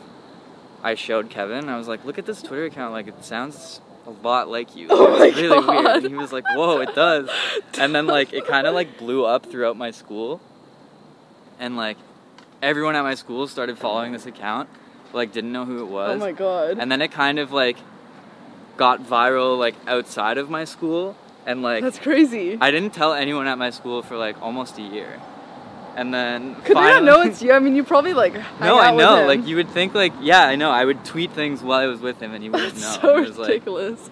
I 0.83 0.95
showed 0.95 1.31
Kevin. 1.31 1.69
I 1.69 1.77
was 1.77 1.87
like, 1.89 2.05
"Look 2.05 2.19
at 2.19 2.27
this 2.27 2.43
Twitter 2.43 2.65
account. 2.65 2.93
Like 2.93 3.07
it 3.07 3.25
sounds 3.25 3.81
a 4.07 4.11
lot 4.11 4.49
like 4.49 4.75
you. 4.75 4.89
Oh 4.91 5.23
it's 5.23 5.37
really 5.37 5.65
weird." 5.65 6.05
And 6.05 6.09
he 6.09 6.15
was 6.15 6.33
like, 6.33 6.45
"Whoa, 6.55 6.81
it 6.81 6.95
does." 6.95 7.29
And 7.79 7.95
then 7.95 8.07
like 8.07 8.33
it 8.33 8.47
kind 8.47 8.67
of 8.67 8.75
like 8.75 8.99
blew 8.99 9.25
up 9.25 9.47
throughout 9.47 9.77
my 9.77 9.91
school, 9.91 10.41
and 11.61 11.77
like 11.77 11.99
everyone 12.63 12.97
at 12.97 13.03
my 13.03 13.15
school 13.15 13.47
started 13.47 13.79
following 13.79 14.13
this 14.13 14.27
account, 14.27 14.69
but, 15.11 15.19
like 15.19 15.33
didn't 15.33 15.53
know 15.53 15.65
who 15.65 15.79
it 15.79 15.83
oh 15.83 15.87
was 15.87 16.17
Oh 16.17 16.19
my 16.19 16.33
god. 16.33 16.79
and 16.79 16.91
then 16.91 17.03
it 17.03 17.13
kind 17.13 17.39
of 17.39 17.53
like 17.53 17.77
got 18.77 19.03
viral 19.05 19.59
like 19.59 19.75
outside 19.87 20.39
of 20.39 20.49
my 20.49 20.65
school 20.65 21.17
and 21.47 21.63
like 21.63 21.83
That's 21.83 21.99
crazy. 21.99 22.57
i 22.61 22.71
didn't 22.71 22.93
tell 22.95 23.13
anyone 23.15 23.47
at 23.47 23.59
my 23.59 23.71
school 23.71 24.03
for 24.03 24.17
like 24.17 24.41
almost 24.43 24.79
a 24.79 24.83
year 24.83 25.21
and 25.97 26.13
then 26.15 26.55
Could 26.63 26.77
they 26.77 26.81
not 26.81 27.05
know 27.05 27.21
it's 27.29 27.43
you? 27.43 27.53
I 27.53 27.59
mean, 27.59 27.75
you 27.77 27.85
probably 27.85 28.15
like. 28.15 28.35
no 28.61 28.79
i 28.79 28.95
know 28.95 29.27
like 29.27 29.47
you 29.47 29.57
would 29.57 29.69
think 29.71 29.95
like 29.95 30.13
yeah 30.21 30.45
i 30.47 30.55
know 30.57 30.71
i 30.71 30.85
would 30.85 31.05
tweet 31.05 31.33
things 31.33 31.63
while 31.63 31.81
i 31.81 31.87
was 31.87 32.01
with 32.01 32.21
him 32.21 32.33
and 32.33 32.43
he 32.43 32.49
wouldn't 32.49 32.75
That's 32.75 32.97
know 33.03 33.09
so 33.11 33.17
It 33.19 33.29
was, 33.29 33.39
like, 33.39 33.49
ridiculous. 33.49 34.11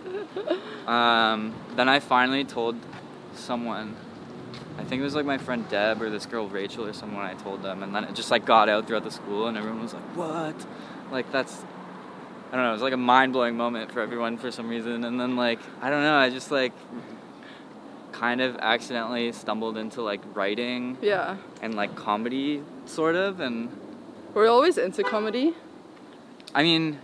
um, 0.87 1.55
then 1.77 1.89
I 1.89 2.01
finally 2.01 2.45
told 2.45 2.77
someone. 3.35 3.97
I 4.79 4.85
think 4.85 5.01
it 5.01 5.05
was 5.05 5.15
like 5.15 5.27
my 5.27 5.39
friend 5.39 5.69
Deb 5.69 6.01
or 6.03 6.11
this 6.11 6.27
girl 6.27 6.49
Rachel 6.49 6.87
or 6.87 6.93
someone. 6.93 7.25
I 7.25 7.35
told 7.35 7.63
them, 7.63 7.83
and 7.83 7.95
then 7.95 8.05
it 8.05 8.15
just 8.15 8.31
like 8.31 8.45
got 8.45 8.69
out 8.69 8.87
throughout 8.87 9.05
the 9.05 9.11
school, 9.11 9.47
and 9.47 9.57
everyone 9.57 9.83
was 9.83 9.93
like, 9.95 10.03
"What?" 10.17 10.55
Like 11.13 11.31
that's. 11.33 11.65
I 12.53 12.57
don't 12.57 12.65
know. 12.65 12.71
It 12.71 12.73
was 12.73 12.83
like 12.83 12.93
a 12.93 12.97
mind 12.97 13.33
blowing 13.33 13.57
moment 13.57 13.93
for 13.93 14.01
everyone 14.01 14.39
for 14.39 14.51
some 14.51 14.69
reason, 14.69 15.05
and 15.05 15.21
then 15.21 15.37
like 15.37 15.61
I 15.83 15.91
don't 15.91 16.03
know. 16.03 16.17
I 16.17 16.31
just 16.31 16.51
like 16.51 16.73
kind 18.21 18.43
of 18.43 18.55
accidentally 18.59 19.33
stumbled 19.33 19.79
into 19.79 20.03
like 20.03 20.21
writing 20.35 20.99
yeah. 21.01 21.39
and 21.63 21.75
like 21.75 21.97
comedy 21.97 22.63
sort 22.85 23.17
of, 23.17 23.41
and 23.41 23.71
We're 24.35 24.49
always 24.49 24.77
into 24.77 25.03
comedy. 25.03 25.55
I 26.55 26.63
mean, 26.63 26.99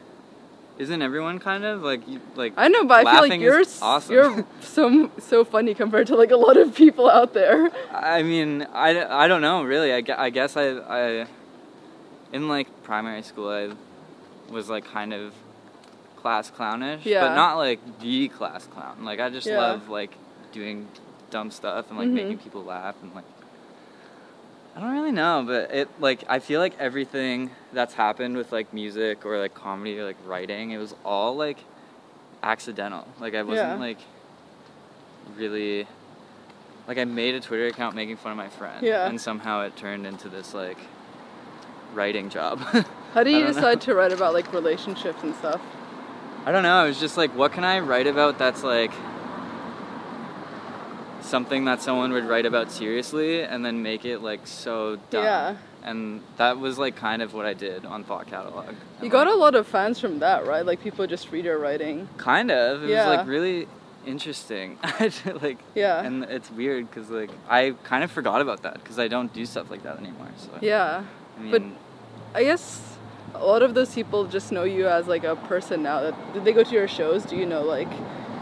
isn't 0.76 1.00
everyone 1.00 1.38
kind 1.38 1.64
of 1.64 1.83
like 1.83 2.07
you 2.07 2.20
like? 2.35 2.52
I 2.59 2.68
know, 2.68 2.85
but 2.85 3.07
I 3.07 3.12
feel 3.12 3.29
like 3.29 3.40
you're 3.40 3.64
awesome. 3.81 4.14
you're 4.14 4.46
so 4.61 5.11
so 5.18 5.42
funny 5.42 5.72
compared 5.72 6.07
to 6.09 6.16
like 6.16 6.31
a 6.33 6.37
lot 6.37 6.59
of 6.59 6.74
people 6.74 7.09
out 7.09 7.33
there. 7.33 7.70
I 7.90 8.22
mean, 8.22 8.66
I, 8.74 9.24
I 9.24 9.26
don't 9.26 9.40
know 9.40 9.62
really. 9.64 9.94
I, 9.94 10.02
I 10.18 10.29
guess 10.29 10.55
I, 10.55 10.66
I 10.66 11.26
in 12.31 12.46
like 12.48 12.68
primary 12.83 13.22
school 13.22 13.48
I 13.48 13.72
was 14.52 14.68
like 14.68 14.85
kind 14.85 15.14
of 15.14 15.33
class 16.16 16.50
clownish, 16.50 17.07
Yeah. 17.07 17.26
but 17.26 17.35
not 17.35 17.57
like 17.57 17.81
the 18.00 18.29
class 18.29 18.66
clown. 18.66 19.02
Like 19.02 19.18
I 19.18 19.31
just 19.31 19.46
Yeah. 19.46 19.59
love 19.59 19.88
like 19.88 20.12
doing 20.52 20.88
dumb 21.37 21.51
stuff 21.51 21.90
and 21.90 21.99
like 21.99 22.09
Mhm. 22.09 22.14
making 22.14 22.38
people 22.38 22.64
laugh 22.64 22.94
and 23.03 23.14
like 23.14 23.25
I 24.75 24.81
don't 24.81 24.92
really 24.92 25.12
know, 25.12 25.42
but 25.46 25.70
it 25.70 25.88
like 26.01 26.25
I 26.29 26.38
feel 26.38 26.61
like 26.61 26.75
everything 26.79 27.51
that's 27.75 27.92
happened 27.94 28.37
with 28.38 28.53
like 28.53 28.72
music 28.72 29.27
or 29.27 29.38
like 29.38 29.55
comedy 29.55 29.99
or 29.99 30.05
like 30.05 30.16
writing, 30.25 30.70
it 30.70 30.79
was 30.79 30.94
all 31.05 31.37
like 31.37 31.59
accidental. 32.42 33.07
Like 33.20 33.35
I 33.35 33.42
wasn't 33.42 33.68
Yeah. 33.68 33.87
like 33.88 33.99
really 35.37 35.87
like 36.88 36.96
I 36.99 37.05
made 37.05 37.35
a 37.35 37.40
Twitter 37.40 37.66
account 37.66 37.94
making 37.96 38.16
fun 38.16 38.33
of 38.33 38.38
my 38.38 38.49
friend. 38.49 38.83
Yeah. 38.83 39.07
And 39.09 39.20
somehow 39.20 39.61
it 39.62 39.77
turned 39.77 40.07
into 40.07 40.29
this 40.31 40.55
like 40.55 40.79
writing 41.94 42.31
job. 42.31 42.61
How 43.14 43.22
do 43.25 43.31
you 43.31 43.40
don't 43.44 43.49
know. 43.49 43.53
decide 43.55 43.81
to 43.83 43.94
write 43.94 44.12
about 44.12 44.33
like 44.33 44.53
relationships 44.55 45.22
and 45.22 45.35
stuff? 45.37 45.61
I 46.46 46.53
don't 46.53 46.62
know. 46.62 46.77
I 46.77 46.87
was 46.87 46.99
just 47.01 47.16
like, 47.16 47.31
what 47.35 47.53
can 47.53 47.64
I 47.64 47.81
write 47.81 48.07
about 48.07 48.38
that's 48.38 48.62
like 48.62 48.92
something 51.26 51.64
that 51.64 51.82
someone 51.82 52.12
would 52.12 52.24
write 52.24 52.46
about 52.46 52.70
seriously 52.70 53.42
and 53.42 53.64
then 53.64 53.82
make 53.82 54.04
it 54.04 54.18
like 54.22 54.46
so 54.46 54.96
dumb. 55.10 55.24
Yeah. 55.24 55.56
And 55.82 56.20
that 56.36 56.58
was 56.58 56.78
like 56.78 56.96
kind 56.96 57.22
of 57.22 57.32
what 57.34 57.46
I 57.46 57.54
did 57.54 57.84
on 57.84 58.02
Thought 58.04 58.26
Catalog. 58.26 58.70
You 58.70 58.74
And, 59.02 59.10
got 59.10 59.26
a 59.28 59.34
lot 59.34 59.54
of 59.54 59.66
fans 59.66 60.00
from 60.00 60.18
that, 60.20 60.46
right? 60.46 60.64
Like 60.66 60.80
people 60.82 61.06
just 61.06 61.30
read 61.30 61.44
your 61.44 61.58
writing. 61.58 62.08
kind 62.16 62.50
of. 62.50 62.82
It 62.84 62.90
Yeah. 62.90 63.08
was 63.08 63.16
like 63.18 63.26
really 63.28 63.68
interesting. 64.06 64.78
like 65.42 65.58
Yeah. 65.74 66.02
and 66.04 66.24
it's 66.24 66.50
weird 66.50 66.88
because 66.90 67.10
like 67.10 67.30
I 67.48 67.74
kind 67.84 68.02
of 68.04 68.10
forgot 68.10 68.40
about 68.40 68.62
that 68.62 68.74
because 68.74 68.98
I 68.98 69.08
don't 69.08 69.32
do 69.32 69.44
stuff 69.46 69.70
like 69.70 69.82
that 69.84 69.98
anymore. 69.98 70.28
So 70.38 70.50
Yeah. 70.60 71.04
I 71.38 71.42
mean, 71.42 71.50
But 71.52 71.62
I 72.40 72.42
guess 72.44 72.80
a 73.34 73.44
lot 73.44 73.62
of 73.62 73.74
those 73.74 73.94
people 73.94 74.24
just 74.26 74.50
know 74.52 74.64
you 74.64 74.86
as 74.88 75.06
like 75.06 75.24
a 75.24 75.36
person 75.36 75.82
now. 75.82 76.00
That 76.00 76.14
did 76.34 76.44
they 76.44 76.52
go 76.52 76.62
to 76.64 76.74
your 76.74 76.88
shows? 76.88 77.24
Do 77.24 77.36
you 77.36 77.46
know 77.46 77.62
like 77.62 77.88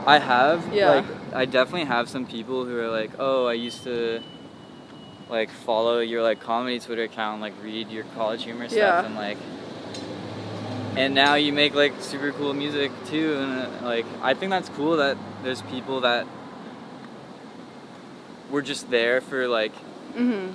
I 0.06 0.18
have. 0.18 0.72
Yeah. 0.72 0.90
Like, 0.96 1.04
I 1.34 1.46
definitely 1.46 1.86
have 1.86 2.08
some 2.08 2.26
people 2.26 2.64
who 2.64 2.78
are 2.78 2.88
like, 2.88 3.10
oh, 3.18 3.46
I 3.46 3.54
used 3.54 3.82
to 3.84 4.22
like 5.28 5.50
follow 5.50 5.98
your 6.00 6.22
like 6.22 6.40
comedy 6.40 6.78
Twitter 6.78 7.02
account, 7.04 7.40
like 7.40 7.54
read 7.62 7.90
your 7.90 8.04
college 8.14 8.44
humor 8.44 8.68
stuff, 8.68 8.78
Yeah. 8.78 9.04
and 9.04 9.16
like, 9.16 9.38
and 10.96 11.14
now 11.14 11.34
you 11.34 11.52
make 11.52 11.74
like 11.74 11.92
super 12.00 12.30
cool 12.32 12.54
music 12.54 12.92
too, 13.06 13.34
and 13.38 13.62
uh, 13.82 13.84
like 13.86 14.06
I 14.22 14.34
think 14.34 14.50
that's 14.50 14.68
cool 14.70 14.96
that 14.98 15.16
there's 15.42 15.62
people 15.62 16.02
that 16.02 16.26
were 18.50 18.62
just 18.62 18.90
there 18.90 19.20
for 19.20 19.48
like 19.48 19.72
Mhm. 20.14 20.52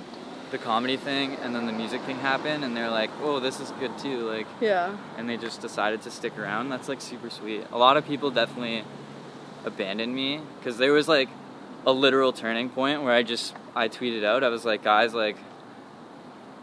the 0.50 0.56
comedy 0.58 0.96
thing, 0.96 1.36
and 1.42 1.54
then 1.54 1.66
the 1.66 1.72
music 1.72 2.00
thing 2.02 2.16
happened, 2.16 2.64
and 2.64 2.74
they're 2.74 2.90
like, 2.90 3.10
oh, 3.22 3.38
this 3.40 3.60
is 3.60 3.70
good 3.80 3.98
too, 3.98 4.20
like 4.30 4.46
Yeah. 4.60 4.96
and 5.18 5.28
they 5.28 5.36
just 5.36 5.60
decided 5.60 6.00
to 6.02 6.10
stick 6.10 6.38
around. 6.38 6.70
That's 6.70 6.88
like 6.88 7.02
super 7.02 7.28
sweet. 7.28 7.64
A 7.72 7.76
lot 7.76 7.98
of 7.98 8.06
people 8.06 8.30
definitely 8.30 8.84
abandoned 9.64 10.14
me 10.14 10.40
because 10.58 10.78
there 10.78 10.92
was 10.92 11.08
like 11.08 11.28
a 11.86 11.92
literal 11.92 12.32
turning 12.32 12.68
point 12.68 13.02
where 13.02 13.12
I 13.12 13.22
just 13.22 13.54
I 13.74 13.88
tweeted 13.88 14.24
out 14.24 14.42
I 14.44 14.48
was 14.48 14.64
like, 14.64 14.82
guys, 14.82 15.14
like 15.14 15.36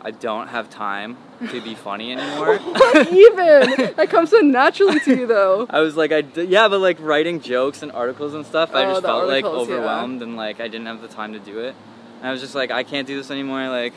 I 0.02 0.12
don't 0.12 0.48
have 0.48 0.70
time 0.70 1.18
to 1.50 1.62
be 1.62 1.76
funny 1.76 2.12
anymore. 2.18 2.58
What 2.58 3.08
even? 3.12 3.94
that 3.96 4.08
comes 4.12 4.30
so 4.30 4.38
naturally 4.40 5.00
to 5.02 5.16
you 5.18 5.28
though. 5.28 5.66
I 5.70 5.80
was 5.80 5.96
like, 5.98 6.12
I 6.12 6.22
d- 6.22 6.44
yeah, 6.44 6.68
but 6.68 6.80
like 6.80 6.98
writing 7.00 7.42
jokes 7.42 7.82
and 7.84 7.92
articles 7.92 8.34
and 8.34 8.46
stuff, 8.46 8.74
I 8.74 8.86
Oh, 8.86 8.90
just 8.92 9.02
the 9.02 9.08
felt 9.08 9.28
like 9.28 9.44
articles, 9.44 9.68
yeah. 9.70 9.76
overwhelmed 9.76 10.22
and 10.22 10.36
like 10.38 10.60
I 10.60 10.68
didn't 10.68 10.88
have 10.88 11.02
the 11.02 11.08
time 11.08 11.34
to 11.34 11.40
do 11.40 11.60
it. 11.60 11.76
And 12.20 12.28
I 12.28 12.32
was 12.32 12.42
just 12.42 12.56
like, 12.56 12.72
I 12.72 12.84
can't 12.84 13.08
do 13.08 13.16
this 13.18 13.30
anymore. 13.32 13.68
Like, 13.70 13.94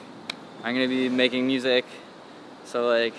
I'm 0.64 0.74
gonna 0.74 0.88
be 0.88 1.08
making 1.08 1.46
music, 1.46 1.84
so 2.64 2.86
like, 2.86 3.14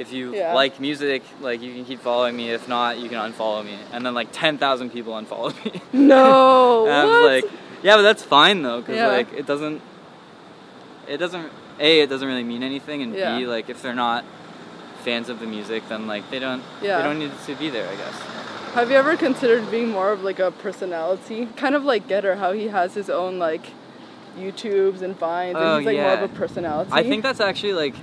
if 0.00 0.12
you 0.12 0.34
Yeah. 0.34 0.54
like 0.54 0.80
music, 0.80 1.22
like 1.40 1.60
you 1.62 1.72
can 1.74 1.84
keep 1.84 2.00
following 2.00 2.34
me. 2.36 2.50
If 2.50 2.66
not, 2.68 2.98
you 2.98 3.08
can 3.08 3.18
unfollow 3.32 3.64
me. 3.64 3.76
And 3.92 4.04
then 4.04 4.14
like 4.14 4.28
ten 4.32 4.58
thousand 4.58 4.90
people 4.90 5.16
unfollowed 5.16 5.54
me. 5.64 5.80
No. 5.92 6.86
and 6.86 6.94
I 6.94 7.04
what? 7.04 7.22
was 7.22 7.42
like, 7.44 7.52
yeah, 7.82 7.96
but 7.96 8.02
that's 8.02 8.22
fine 8.22 8.62
though, 8.62 8.80
because 8.80 8.96
Yeah. 8.96 9.08
like 9.08 9.32
it 9.32 9.46
doesn't, 9.46 9.80
it 11.06 11.18
doesn't. 11.18 11.52
A, 11.78 12.00
it 12.00 12.10
doesn't 12.10 12.28
really 12.28 12.44
mean 12.44 12.62
anything, 12.62 13.00
and 13.02 13.14
Yeah. 13.14 13.38
B, 13.38 13.46
like 13.46 13.70
if 13.70 13.80
they're 13.82 13.94
not 13.94 14.24
fans 15.04 15.28
of 15.30 15.40
the 15.40 15.46
music, 15.46 15.88
then 15.88 16.06
like 16.06 16.30
they 16.30 16.38
don't, 16.38 16.62
Yeah. 16.82 16.98
they 16.98 17.04
don't 17.04 17.18
need 17.18 17.32
to 17.46 17.54
be 17.54 17.70
there, 17.70 17.88
I 17.88 17.96
guess. 17.96 18.14
Have 18.74 18.90
you 18.90 18.96
ever 18.96 19.16
considered 19.16 19.70
being 19.70 19.88
more 19.88 20.12
of 20.12 20.22
like 20.22 20.38
a 20.38 20.50
personality? 20.50 21.48
Kind 21.56 21.74
of 21.74 21.84
like 21.84 22.06
Getter, 22.06 22.36
how 22.36 22.52
he 22.52 22.68
has 22.68 22.94
his 22.94 23.08
own 23.08 23.38
like 23.38 23.68
YouTubes 24.38 25.00
and 25.02 25.16
Vines, 25.18 25.56
Oh, 25.58 25.76
and 25.76 25.78
he's 25.78 25.86
like 25.86 26.02
more 26.04 26.12
of 26.14 26.22
a 26.22 26.28
personality. 26.34 26.90
I 26.92 27.02
think 27.02 27.22
that's 27.22 27.40
actually 27.40 27.72
like 27.72 27.94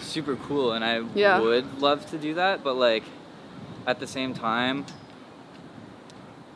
super 0.00 0.36
cool, 0.36 0.72
and 0.72 0.84
I 0.84 1.00
Yeah. 1.14 1.40
would 1.40 1.80
love 1.80 2.08
to 2.10 2.18
do 2.18 2.34
that. 2.34 2.62
But 2.64 2.74
like 2.76 3.04
at 3.86 4.00
the 4.00 4.06
same 4.06 4.34
time, 4.34 4.84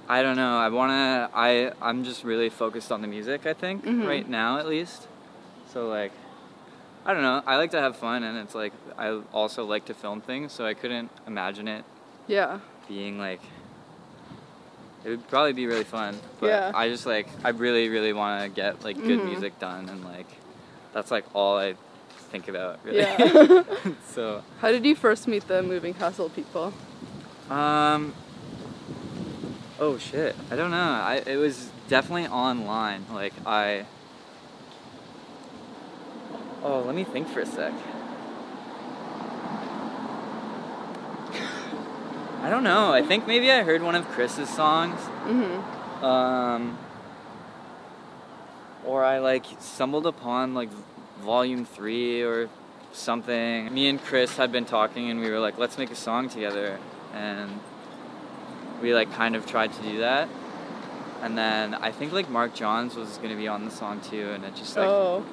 I 0.08 0.22
don't 0.22 0.36
know. 0.36 0.58
I 0.58 0.68
wanna. 0.68 1.30
I 1.34 1.72
I'm 1.80 2.04
just 2.04 2.24
really 2.24 2.48
focused 2.50 2.92
on 2.92 3.00
the 3.02 3.08
music. 3.08 3.46
I 3.46 3.54
think 3.54 3.84
Mhm. 3.84 4.06
right 4.06 4.28
now, 4.28 4.58
at 4.58 4.66
least. 4.66 5.06
So 5.72 5.88
like, 5.88 6.12
I 7.06 7.14
don't 7.14 7.22
know. 7.22 7.42
I 7.46 7.56
like 7.56 7.70
to 7.70 7.80
have 7.80 7.96
fun, 7.96 8.22
and 8.22 8.36
it's 8.38 8.54
like 8.54 8.72
I 8.98 9.20
also 9.32 9.64
like 9.64 9.84
to 9.86 9.94
film 9.94 10.20
things. 10.20 10.52
So 10.52 10.66
I 10.66 10.74
couldn't 10.74 11.10
imagine 11.26 11.68
it 11.68 11.84
Yeah. 12.26 12.58
being 12.88 13.18
like. 13.18 13.40
It 15.04 15.08
would 15.10 15.26
probably 15.28 15.52
be 15.52 15.66
really 15.66 15.82
fun, 15.82 16.20
but 16.38 16.46
Yeah. 16.46 16.70
I 16.74 16.88
just 16.88 17.06
like 17.06 17.26
I 17.42 17.48
really 17.48 17.88
really 17.88 18.12
want 18.12 18.42
to 18.44 18.48
get 18.48 18.84
like 18.84 18.96
good 19.04 19.18
Mhm. 19.20 19.24
music 19.24 19.58
done, 19.58 19.88
and 19.88 20.04
like 20.04 20.26
that's 20.92 21.10
like 21.10 21.24
all 21.34 21.58
I 21.58 21.74
think 22.32 22.48
about 22.48 22.80
really. 22.82 23.00
Yeah. 23.00 23.62
so 24.08 24.42
how 24.60 24.72
did 24.72 24.84
you 24.84 24.96
first 24.96 25.28
meet 25.28 25.46
the 25.46 25.62
Moving 25.62 25.94
Castle 25.94 26.30
people? 26.30 26.72
um. 27.50 28.14
Oh 29.78 29.98
shit! 29.98 30.34
I 30.50 30.56
don't 30.56 30.70
know. 30.70 30.76
I 30.76 31.22
it 31.26 31.36
was 31.36 31.70
definitely 31.88 32.26
online. 32.28 33.04
Like 33.12 33.34
I. 33.46 33.84
Oh, 36.62 36.80
let 36.80 36.94
me 36.94 37.04
think 37.04 37.28
for 37.28 37.40
a 37.40 37.46
sec. 37.46 37.74
I 42.42 42.50
don't 42.50 42.64
know. 42.64 42.92
I 42.92 43.02
think 43.02 43.26
maybe 43.26 43.52
I 43.52 43.62
heard 43.62 43.82
one 43.82 43.94
of 43.94 44.04
Chris's 44.08 44.48
songs. 44.48 44.98
Mm-hmm. 45.26 46.04
Um, 46.04 46.78
or 48.84 49.04
I 49.04 49.18
like 49.18 49.46
stumbled 49.60 50.06
upon 50.06 50.54
like 50.54 50.70
volume 51.22 51.64
three 51.64 52.22
or 52.22 52.48
something. 52.92 53.72
Me 53.72 53.88
and 53.88 54.02
Chris 54.02 54.36
had 54.36 54.52
been 54.52 54.64
talking 54.64 55.10
and 55.10 55.20
we 55.20 55.30
were 55.30 55.38
like, 55.38 55.58
let's 55.58 55.78
make 55.78 55.90
a 55.90 55.96
song 55.96 56.28
together. 56.28 56.78
And 57.14 57.60
we 58.82 58.94
like 58.94 59.12
kind 59.12 59.36
of 59.36 59.46
tried 59.46 59.72
to 59.72 59.82
do 59.82 60.00
that. 60.00 60.28
And 61.22 61.38
then 61.38 61.74
I 61.74 61.92
think 61.92 62.12
like 62.12 62.28
Mark 62.28 62.52
Johns 62.54 62.96
was 62.96 63.16
gonna 63.18 63.36
be 63.36 63.46
on 63.46 63.64
the 63.64 63.70
song 63.70 64.00
too, 64.00 64.30
and 64.32 64.44
it 64.44 64.56
just 64.56 64.76
like 64.76 64.88
oh. 64.88 65.24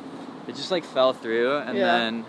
it 0.48 0.56
just 0.56 0.70
like 0.70 0.84
fell 0.86 1.14
through. 1.14 1.58
And 1.58 1.76
Yeah. 1.78 1.98
then 1.98 2.26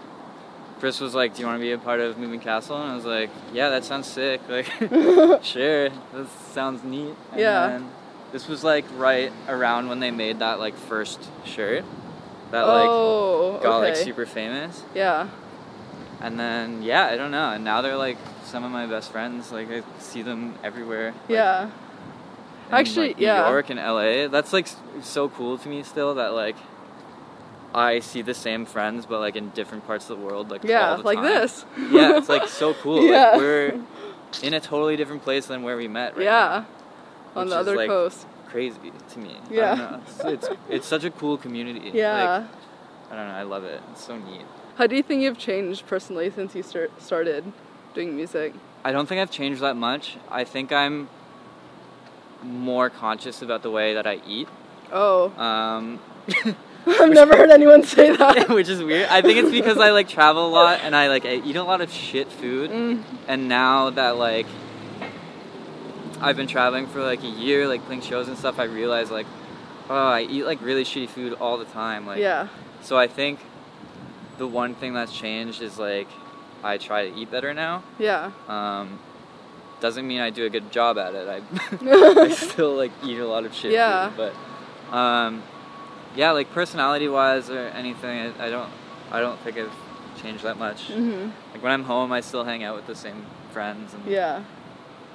Chris 0.79 0.99
was 0.99 1.15
like, 1.15 1.35
"Do 1.35 1.43
you 1.43 1.47
want 1.47 1.59
to 1.59 1.61
be 1.61 1.73
a 1.73 1.79
part 1.79 2.01
of 2.01 2.17
Moving 2.17 2.41
Castle?" 2.41 2.81
And 2.81 2.91
I 2.91 2.95
was 2.97 3.05
like, 3.05 3.29
"Yeah, 3.53 3.69
that 3.69 3.85
sounds 3.85 4.07
sick. 4.07 4.41
Like, 4.49 4.65
sure, 5.45 5.91
that 5.91 6.27
sounds 6.55 6.83
neat." 6.83 7.15
And 7.33 7.41
Yeah. 7.41 7.69
then 7.69 7.91
this 8.33 8.49
was 8.49 8.65
like 8.65 8.87
right 8.97 9.31
around 9.47 9.89
when 9.91 10.01
they 10.01 10.11
made 10.11 10.39
that 10.39 10.59
like 10.59 10.75
first 10.75 11.21
shirt 11.45 11.85
that 12.51 12.63
like 12.67 12.89
oh. 12.89 13.61
got 13.63 13.79
like 13.79 13.97
super 13.97 14.27
famous. 14.27 14.83
Yeah. 14.95 15.29
And 16.21 16.39
then 16.39 16.83
yeah, 16.83 17.07
I 17.07 17.17
don't 17.17 17.31
know. 17.31 17.51
And 17.51 17.65
now 17.65 17.81
they're 17.81 17.97
like 17.97 18.19
some 18.45 18.65
of 18.65 18.71
my 18.71 18.87
best 18.87 19.11
friends. 19.13 19.53
Like 19.53 19.71
I 19.71 19.83
see 19.99 20.23
them 20.23 20.55
everywhere. 20.63 21.13
like, 21.13 21.29
Yeah. 21.31 21.65
in, 21.65 21.71
Actually, 22.71 23.09
like, 23.09 23.19
New 23.19 23.27
yeah. 23.27 23.49
York 23.49 23.71
and 23.71 23.79
LA. 23.81 24.29
That's 24.29 24.53
like 24.53 24.69
so 25.03 25.29
cool 25.29 25.59
to 25.59 25.69
me 25.69 25.83
still 25.83 26.15
that 26.17 26.35
like 26.35 26.57
I 27.73 28.01
see 28.01 28.23
the 28.23 28.35
same 28.35 28.67
friends 28.67 29.07
but 29.07 29.21
like 29.21 29.37
in 29.37 29.51
different 29.51 29.87
parts 29.87 30.11
of 30.11 30.19
the 30.19 30.25
world 30.25 30.51
like 30.51 30.65
Yeah, 30.65 30.91
all 30.91 30.97
the 30.99 31.03
like 31.05 31.17
time. 31.19 31.25
this. 31.25 31.65
Yeah, 31.91 32.19
it's 32.19 32.29
like 32.29 32.49
so 32.49 32.75
cool. 32.83 33.05
Yeah. 33.05 33.31
Like 33.31 33.41
we're 33.41 33.81
in 34.43 34.55
a 34.55 34.61
totally 34.61 34.97
different 34.97 35.23
place 35.23 35.47
than 35.47 35.63
where 35.63 35.77
we 35.77 35.89
met. 35.89 36.17
Right 36.17 36.25
yeah. 36.25 36.65
On 37.37 37.45
Which 37.45 37.51
the 37.51 37.61
is, 37.61 37.67
other 37.69 37.77
like, 37.77 37.89
coast. 37.89 38.27
Crazy 38.51 38.93
to 39.11 39.19
me. 39.19 39.37
Yeah. 39.51 40.01
It's, 40.07 40.25
it's 40.25 40.49
it's 40.69 40.87
such 40.87 41.05
a 41.05 41.11
cool 41.11 41.39
community. 41.39 41.91
Yeah. 41.95 42.13
Like, 42.39 42.49
I 43.13 43.17
don't 43.17 43.29
know. 43.29 43.35
I 43.35 43.43
love 43.43 43.65
it. 43.65 43.81
It's 43.93 44.05
so 44.05 44.17
neat. 44.19 44.43
How 44.77 44.87
do 44.87 44.97
you 44.97 45.03
think 45.03 45.23
you've 45.23 45.39
changed 45.39 45.87
personally 45.87 46.31
since 46.31 46.55
you 46.55 46.63
start, 46.63 46.91
started 47.03 47.45
doing 47.95 48.17
music? 48.17 48.55
I 48.85 48.93
don't 48.93 49.07
think 49.07 49.21
I've 49.21 49.31
changed 49.31 49.61
that 49.61 49.77
much. 49.77 50.17
I 50.31 50.45
think 50.45 50.73
I'm 50.73 51.09
more 52.43 52.89
conscious 52.91 53.43
about 53.43 53.63
the 53.63 53.71
way 53.71 53.95
that 53.95 54.07
I 54.07 54.21
eat. 54.27 54.49
Oh, 54.93 55.31
Um, 55.39 56.01
I've 56.87 57.11
never 57.11 57.37
heard 57.37 57.51
anyone 57.51 57.85
say 57.85 58.17
that. 58.17 58.49
which 58.49 58.69
is 58.69 58.83
weird. 58.83 59.09
I 59.11 59.21
think 59.21 59.39
it's 59.39 59.51
because 59.51 59.77
I 59.79 59.91
like 59.91 60.09
travel 60.09 60.47
a 60.47 60.51
lot 60.51 60.81
and 60.83 60.97
I 60.97 61.09
like 61.09 61.27
I 61.27 61.35
eat 61.45 61.57
a 61.57 61.63
lot 61.63 61.81
of 61.83 61.93
shit 61.93 62.33
food. 62.33 62.71
Mm, 62.71 63.03
And 63.29 63.49
now 63.49 63.91
that 63.91 64.17
like 64.17 64.47
I've 66.21 66.37
been 66.37 66.47
traveling 66.47 66.87
for 66.87 67.03
like 67.03 67.23
a 67.23 67.29
year, 67.29 67.67
like 67.69 67.85
playing 67.87 68.03
shows 68.03 68.29
and 68.29 68.37
stuff, 68.37 68.59
I 68.59 68.65
realize 68.65 69.11
like, 69.11 69.27
oh, 69.89 69.95
I 70.09 70.23
eat 70.23 70.45
like 70.45 70.61
really 70.63 70.85
shitty 70.85 71.09
food 71.09 71.35
all 71.35 71.57
the 71.59 71.65
time. 71.67 72.07
Like, 72.07 72.19
yeah. 72.19 72.49
So 72.83 72.97
I 72.99 73.07
think 73.07 73.41
the 74.39 74.47
one 74.47 74.75
thing 74.75 74.95
that's 74.95 75.13
changed 75.13 75.63
is 75.63 75.79
like 75.79 76.09
I 76.63 76.79
try 76.79 77.09
to 77.09 77.17
eat 77.17 77.31
better 77.31 77.55
now. 77.55 77.83
Yeah. 77.99 78.33
Um, 78.49 78.99
doesn't 79.81 80.07
mean 80.07 80.21
I 80.21 80.29
do 80.31 80.45
a 80.45 80.51
good 80.51 80.71
job 80.71 80.99
at 80.99 81.15
it. 81.15 81.27
I, 81.29 82.21
I 82.23 82.29
still 82.31 82.75
like 82.75 82.93
eat 83.05 83.19
a 83.19 83.27
lot 83.27 83.45
of 83.45 83.55
shit. 83.55 83.73
Yeah. 83.73 84.11
Food, 84.11 84.33
but 84.91 84.95
um, 84.97 85.43
yeah, 86.17 86.33
like 86.33 86.53
personality 86.53 87.09
wise 87.09 87.49
or 87.51 87.59
anything, 87.69 88.33
I, 88.39 88.47
I 88.47 88.51
don't 88.51 88.71
I 89.11 89.21
don't 89.21 89.39
think 89.41 89.57
I've 89.57 89.73
changed 90.21 90.45
that 90.45 90.59
much. 90.59 90.83
hmm 90.89 91.31
Like 91.53 91.63
when 91.63 91.73
I'm 91.73 91.85
home, 91.85 92.13
I 92.13 92.21
still 92.21 92.45
hang 92.45 92.63
out 92.63 92.77
with 92.77 92.87
the 92.87 92.95
same 92.95 93.25
friends 93.53 93.95
and 93.95 94.05
Yeah. 94.07 94.43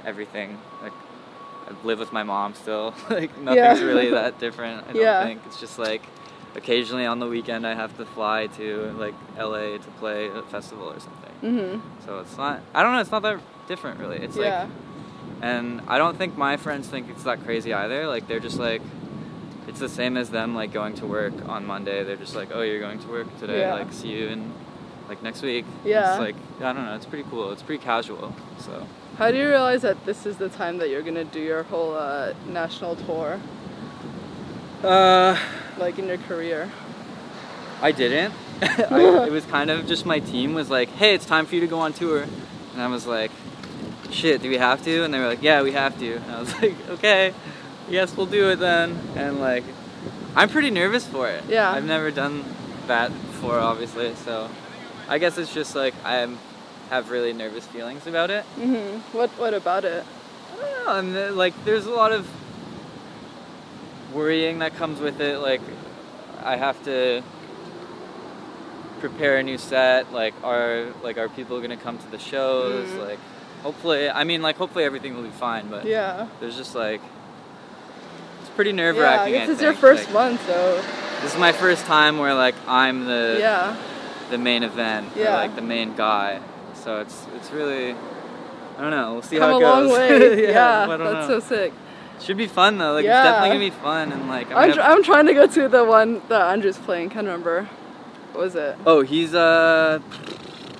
Everything. 0.06 0.58
Like 0.82 0.94
I 1.68 1.86
live 1.86 2.00
with 2.00 2.14
my 2.14 2.24
mom 2.24 2.54
still. 2.54 2.94
like 3.10 3.38
nothing's 3.38 3.80
Yeah. 3.82 3.86
really 3.86 4.10
that 4.12 4.40
different. 4.40 4.88
I 4.88 4.94
don't 4.94 5.02
Yeah. 5.02 5.24
think 5.24 5.42
it's 5.46 5.60
just 5.60 5.78
like 5.80 6.04
occasionally 6.56 7.06
on 7.06 7.20
the 7.20 7.28
weekend 7.28 7.68
I 7.68 7.74
have 7.74 7.98
to 7.98 8.06
fly 8.06 8.48
to 8.58 8.94
like 8.98 9.14
LA 9.38 9.78
to 9.78 9.90
play 10.00 10.28
a 10.30 10.42
festival 10.44 10.90
or 10.90 11.00
something. 11.00 11.34
hmm 11.42 12.06
So 12.06 12.20
it's 12.20 12.38
not. 12.38 12.62
I 12.74 12.84
don't 12.84 12.94
know. 12.94 13.00
It's 13.02 13.12
not 13.12 13.24
that 13.24 13.40
different 13.68 14.00
really. 14.00 14.18
It's 14.18 14.38
yeah. 14.38 14.62
like, 14.64 14.70
and 15.42 15.82
I 15.88 15.98
don't 15.98 16.18
think 16.18 16.38
my 16.38 16.56
friends 16.58 16.88
think 16.88 17.10
it's 17.10 17.24
that 17.24 17.44
crazy 17.44 17.74
either. 17.74 18.08
Like 18.08 18.28
they're 18.28 18.40
just 18.40 18.60
like. 18.60 18.82
It's 19.68 19.80
the 19.80 19.90
same 19.90 20.16
as 20.16 20.30
them 20.30 20.54
like 20.54 20.72
going 20.72 20.94
to 20.98 21.08
work 21.08 21.34
on 21.50 21.66
Monday. 21.66 22.04
They're 22.04 22.16
just 22.18 22.36
like, 22.36 22.50
"Oh, 22.54 22.62
you're 22.62 22.80
going 22.80 23.00
to 23.00 23.08
work 23.08 23.40
today. 23.40 23.62
Yeah. 23.62 23.74
Like, 23.74 23.92
see 23.92 24.10
you 24.10 24.28
in 24.28 24.54
like 25.10 25.24
next 25.24 25.42
week." 25.42 25.66
Yeah. 25.84 26.12
It's 26.12 26.20
like 26.20 26.36
I 26.60 26.72
don't 26.72 26.86
know. 26.86 26.94
It's 26.96 27.08
pretty 27.08 27.28
cool. 27.32 27.52
It's 27.52 27.64
pretty 27.64 27.84
casual. 27.84 28.36
So 28.60 28.86
How 29.18 29.32
do 29.32 29.38
you 29.38 29.48
realize 29.48 29.82
that 29.84 30.06
this 30.06 30.26
is 30.26 30.38
the 30.38 30.50
time 30.50 30.78
that 30.80 30.90
you're 30.90 31.02
gonna 31.02 31.24
do 31.24 31.40
your 31.40 31.64
whole 31.64 31.96
uh, 31.96 32.34
national 32.48 32.96
tour, 32.96 33.40
Uh, 34.84 35.38
like 35.78 35.98
in 35.98 36.08
your 36.08 36.18
career? 36.18 36.70
I 37.82 37.92
didn't. 37.92 38.34
I, 38.62 39.26
it 39.28 39.32
was 39.32 39.46
kind 39.46 39.70
of 39.70 39.88
just 39.88 40.06
my 40.06 40.20
team 40.20 40.54
was 40.54 40.70
like, 40.70 40.90
"Hey, 40.90 41.14
it's 41.14 41.26
time 41.26 41.46
for 41.46 41.56
you 41.56 41.62
to 41.62 41.68
go 41.68 41.80
on 41.80 41.94
tour," 41.94 42.26
and 42.74 42.82
I 42.82 42.88
was 42.88 43.06
like, 43.06 43.32
shit, 44.12 44.42
do 44.42 44.50
we 44.50 44.58
have 44.58 44.84
to? 44.84 45.04
And 45.04 45.14
they 45.14 45.20
were 45.20 45.28
like, 45.28 45.44
yeah, 45.44 45.62
we 45.62 45.72
have 45.74 45.98
to. 46.00 46.16
And 46.16 46.32
I 46.32 46.40
was 46.40 46.54
like, 46.62 46.90
okay, 46.90 47.34
yes, 47.90 48.16
we'll 48.16 48.26
do 48.26 48.50
it 48.50 48.58
then. 48.60 48.98
And 49.16 49.40
like, 49.40 49.64
I'm 50.36 50.50
pretty 50.50 50.72
nervous 50.72 51.06
for 51.08 51.28
it. 51.30 51.44
Yeah. 51.48 51.72
I've 51.72 51.86
never 51.86 52.12
done 52.12 52.44
that 52.88 53.10
before, 53.12 53.60
obviously. 53.60 54.16
So 54.16 54.50
I 55.08 55.18
guess 55.18 55.38
it's 55.38 55.54
just 55.54 55.76
like 55.76 55.94
I 56.04 56.28
have 56.90 57.10
really 57.12 57.34
nervous 57.34 57.66
feelings 57.68 58.06
about 58.08 58.30
it. 58.30 58.46
Mhm. 58.60 59.02
What 59.14 59.30
What 59.38 59.54
about 59.54 59.86
it? 59.86 60.04
I 60.54 60.62
don't 60.62 60.86
know. 60.86 60.94
And 61.00 61.16
then, 61.16 61.36
like, 61.38 61.54
there's 61.66 61.86
a 61.86 61.92
lot 61.92 62.12
of 62.12 62.28
worrying 64.14 64.60
that 64.60 64.76
comes 64.76 65.00
with 65.00 65.20
it. 65.20 65.40
Like, 65.40 65.62
I 66.44 66.56
have 66.56 66.82
to 66.86 67.22
prepare 69.00 69.38
a 69.38 69.44
new 69.44 69.58
set. 69.58 70.14
Like, 70.14 70.34
are 70.44 70.86
like 71.04 71.18
are 71.18 71.30
people 71.30 71.60
gonna 71.62 71.78
come 71.78 71.98
to 71.98 72.12
the 72.12 72.20
shows? 72.20 72.88
Mm. 72.90 73.08
Like, 73.08 73.20
hopefully. 73.64 74.10
I 74.10 74.24
mean, 74.24 74.42
like, 74.42 74.58
hopefully 74.58 74.84
everything 74.86 75.16
will 75.16 75.24
be 75.24 75.30
fine. 75.30 75.68
But 75.68 75.86
Yeah. 75.86 76.28
there's 76.40 76.56
just 76.56 76.76
like 76.76 77.02
it's 78.42 78.50
pretty 78.56 78.72
nerve 78.72 78.98
wracking. 78.98 79.34
Yeah, 79.34 79.40
I 79.40 79.42
wracking. 79.42 79.48
guess 79.48 79.50
it's 79.50 79.62
your 79.62 79.74
first 79.74 80.12
one, 80.12 80.38
so 80.48 80.82
This 81.22 81.34
is 81.34 81.40
my 81.40 81.52
first 81.52 81.86
time 81.86 82.20
where 82.20 82.34
like 82.34 82.56
I'm 82.68 83.06
the 83.06 83.38
yeah. 83.40 83.76
the 84.30 84.38
main 84.38 84.64
event, 84.64 85.16
or, 85.16 85.20
Yeah. 85.22 85.36
like 85.36 85.56
the 85.56 85.62
main 85.62 85.96
guy. 85.96 86.40
So 86.86 87.02
it's 87.02 87.26
it's 87.36 87.50
really. 87.52 87.94
I 88.78 88.82
don't 88.82 88.92
know. 88.92 89.14
We'll 89.14 89.22
see 89.24 89.38
Come 89.40 89.50
how 89.50 89.58
it 89.58 89.88
goes. 89.88 90.38
yeah, 90.40 90.50
yeah, 90.52 90.84
I 90.84 90.98
don't 90.98 91.00
that's 91.14 91.28
know. 91.30 91.40
so 91.40 91.48
sick. 91.48 91.74
Should 92.22 92.38
be 92.38 92.46
fun 92.48 92.78
though. 92.78 92.94
Like 92.94 93.06
Yeah. 93.06 93.22
it's 93.22 93.26
definitely 93.32 93.50
gonna 93.58 93.78
be 93.78 93.84
fun 93.84 94.12
and 94.12 94.28
like 94.30 94.52
I'm 94.52 94.58
I'm, 94.58 94.74
tr- 94.74 94.82
I'm 94.82 95.04
trying 95.04 95.26
to 95.26 95.34
go 95.34 95.48
to 95.48 95.68
the 95.68 95.84
one 95.84 96.22
that 96.30 96.52
Andrew's 96.52 96.78
playing. 96.78 97.10
Can't 97.10 97.26
remember. 97.26 97.64
What 98.34 98.44
was 98.44 98.56
it? 98.56 98.78
oh, 98.86 99.02
he's 99.02 99.34
uh 99.34 100.00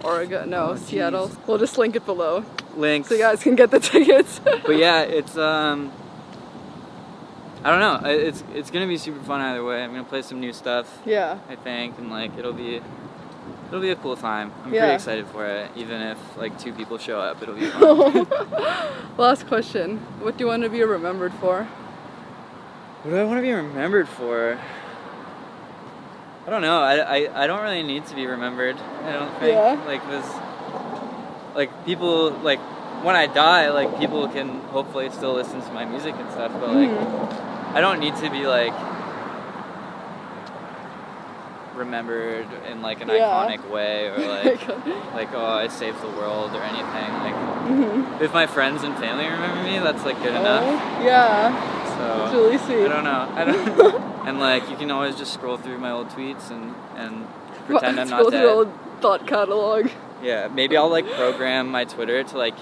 Oregon? 0.04 0.50
No, 0.52 0.72
Oh, 0.72 0.76
Seattle. 0.76 1.32
We'll 1.48 1.58
just 1.58 1.78
link 1.80 1.96
it 1.96 2.06
below 2.06 2.46
links. 2.78 3.10
so 3.10 3.16
you 3.16 3.22
guys 3.22 3.42
can 3.42 3.56
get 3.56 3.72
the 3.72 3.80
tickets. 3.92 4.40
But 4.44 4.78
yeah, 4.78 5.02
it's 5.02 5.36
um. 5.38 5.92
I 7.64 7.72
don't 7.72 7.80
know. 8.04 8.08
It's 8.10 8.44
it's 8.54 8.70
gonna 8.70 8.86
be 8.88 8.98
super 8.98 9.24
fun 9.24 9.42
either 9.42 9.64
way. 9.64 9.84
I'm 9.84 9.90
gonna 9.92 10.04
play 10.04 10.22
some 10.22 10.40
new 10.40 10.54
stuff. 10.54 11.00
yeah. 11.06 11.40
I 11.50 11.56
think, 11.56 11.98
and 11.98 12.12
like 12.12 12.38
it'll 12.38 12.54
be 12.54 12.82
it'll 13.76 13.84
be 13.84 13.92
a 13.92 13.96
cool 13.98 14.16
time. 14.16 14.52
I'm 14.64 14.74
Yeah. 14.74 14.82
pretty 14.82 14.94
excited 14.96 15.28
for 15.28 15.46
it. 15.46 15.70
Even 15.76 16.02
if 16.02 16.18
like 16.38 16.58
two 16.58 16.72
people 16.72 16.98
show 16.98 17.20
up, 17.20 17.42
it'll 17.42 17.56
be 17.56 17.66
fun. 17.72 18.26
Last 19.18 19.48
question. 19.48 19.98
What 20.22 20.38
do 20.38 20.44
you 20.44 20.48
want 20.48 20.64
to 20.64 20.70
be 20.70 20.82
remembered 20.84 21.34
for? 21.34 21.64
What 23.04 23.12
do 23.12 23.18
I 23.18 23.24
want 23.26 23.38
to 23.38 23.42
be 23.42 23.52
remembered 23.52 24.08
for? 24.08 24.58
I 26.48 26.50
don't 26.50 26.62
know. 26.62 26.80
I, 26.82 26.96
I, 27.26 27.44
I 27.44 27.48
don't 27.48 27.62
really 27.64 27.84
need 27.84 28.06
to 28.08 28.16
be 28.16 28.26
remembered. 28.28 28.78
I 29.04 29.12
don't 29.12 29.32
think. 29.40 29.56
Yeah. 29.56 29.82
Like 29.86 30.08
this. 30.10 30.26
Like 31.56 31.86
people 31.86 32.32
like 32.44 32.60
when 33.04 33.16
I 33.16 33.28
die, 33.28 33.70
like 33.72 34.00
people 34.00 34.28
can 34.30 34.62
hopefully 34.72 35.10
still 35.10 35.34
listen 35.34 35.62
to 35.62 35.72
my 35.74 35.84
music 35.86 36.16
and 36.16 36.32
stuff. 36.32 36.52
But 36.60 36.70
like 36.70 36.90
Mhm. 36.90 37.74
I 37.76 37.82
don't 37.82 38.00
need 38.00 38.16
to 38.18 38.30
be 38.30 38.48
like 38.48 38.74
remembered 41.76 42.48
in 42.70 42.82
like 42.82 43.02
an 43.02 43.10
Yeah. 43.10 43.48
iconic 43.48 43.70
way 43.70 44.08
or 44.08 44.18
like 44.44 44.68
like 45.14 45.30
oh 45.34 45.46
I 45.46 45.68
saved 45.68 46.02
the 46.02 46.08
world 46.10 46.52
or 46.56 46.62
anything. 46.62 47.14
Like 47.26 47.36
Mhm. 47.66 48.22
if 48.22 48.34
my 48.34 48.46
friends 48.48 48.84
and 48.84 48.96
family 48.98 49.26
remember 49.26 49.64
me, 49.64 49.80
that's 49.80 50.06
like 50.06 50.18
good 50.22 50.36
enough. 50.36 50.64
Oh, 50.64 51.04
yeah. 51.04 51.82
It's 51.82 51.92
So 52.32 52.42
really 52.42 52.58
sweet. 52.60 52.86
I 52.86 52.88
don't 52.90 53.04
know. 53.04 53.28
I 53.36 53.46
don't. 53.46 54.02
and 54.28 54.40
like 54.40 54.70
you 54.70 54.76
can 54.78 54.92
always 54.92 55.16
just 55.16 55.34
scroll 55.34 55.58
through 55.58 55.78
my 55.80 55.92
old 55.92 56.10
tweets 56.10 56.50
and 56.52 56.76
and 56.96 57.28
pretend 57.68 58.00
I'm 58.00 58.08
Scroll 58.08 58.24
not 58.26 58.30
through 58.32 58.40
dead. 58.42 58.56
old 58.56 58.70
thought 59.02 59.28
catalog. 59.28 59.90
Yeah, 60.24 60.48
maybe 60.48 60.78
I'll 60.78 60.90
like 60.90 61.06
program 61.12 61.70
my 61.70 61.84
Twitter 61.86 62.24
to 62.24 62.38
like 62.38 62.56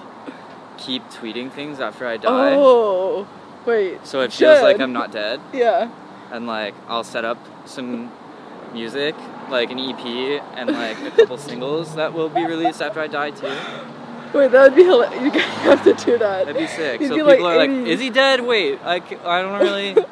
keep 0.77 1.03
tweeting 1.09 1.51
things 1.51 1.79
after 1.79 2.07
I 2.07 2.17
die. 2.17 2.53
Oh, 2.55 3.27
wait. 3.65 4.05
So 4.07 4.21
it 4.21 4.33
feels 4.33 4.61
like. 4.61 4.79
I'm 4.79 4.91
not 4.93 5.11
dead, 5.11 5.39
Yeah. 5.53 5.89
and 6.31 6.47
like 6.47 6.73
I'll 6.87 7.03
set 7.03 7.23
up 7.25 7.37
some 7.65 8.11
music, 8.73 9.15
like 9.49 9.71
an 9.71 9.79
EP, 9.79 10.41
and 10.55 10.69
like 10.71 10.99
a 11.01 11.11
couple 11.11 11.37
singles 11.49 11.95
that 11.95 12.13
will 12.13 12.29
be 12.29 12.45
released 12.45 12.81
after 12.81 12.99
I 12.99 13.07
die 13.07 13.31
too. 13.31 13.55
Wait, 14.33 14.51
that 14.51 14.63
would 14.63 14.75
be 14.75 14.83
hilarious. 14.83 15.21
You 15.21 15.31
guys 15.31 15.43
have 15.61 15.83
to 15.83 15.93
do 15.93 16.17
that. 16.17 16.45
That'd 16.47 16.57
be 16.57 16.67
sick. 16.67 16.99
You'd 17.01 17.09
so 17.09 17.15
be 17.15 17.21
people 17.21 17.45
like 17.45 17.55
are 17.55 17.67
like, 17.67 17.87
"Is 17.87 17.99
he 17.99 18.09
dead? 18.09 18.41
Wait, 18.41 18.79
i 18.83 18.99
don't 18.99 19.59
really." 19.59 19.95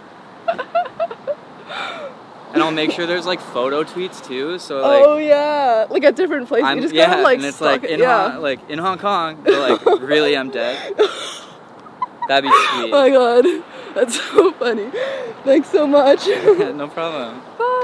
and 2.54 2.62
I'll 2.62 2.71
make 2.71 2.91
sure 2.91 3.08
there's 3.08 3.26
like 3.26 3.39
photo 3.39 3.84
tweets 3.84 4.26
too. 4.26 4.60
So 4.60 4.82
like, 4.82 5.04
oh 5.06 5.17
yeah, 5.17 5.88
like 5.89 6.04
at 6.04 6.15
different 6.15 6.47
places. 6.47 6.67
I'm 6.67 6.78
you 6.78 6.84
just 6.84 6.93
yeah, 6.93 7.08
gotta 7.08 7.21
like 7.24 7.38
and 7.38 7.45
it's 7.45 7.62
like 7.62 7.84
in 7.84 8.00
yeah. 8.00 8.32
Hong, 8.34 8.41
like 8.41 8.69
in 8.69 8.80
Hong 8.80 8.97
Kong, 8.97 9.41
but 9.43 9.54
like 9.54 10.02
really 10.02 10.38
I'm 10.38 10.50
dead. 10.50 10.78
That'd 12.28 12.43
be 12.43 12.50
Oh 12.54 12.80
sweet. 12.82 12.91
my 12.91 13.10
god, 13.10 13.45
that's 13.95 14.21
so 14.21 14.52
funny. 14.54 14.91
Thanks 15.43 15.69
so 15.69 15.88
much. 15.88 16.28
no 16.28 16.88
problem. 16.88 17.41
Bye. 17.58 17.81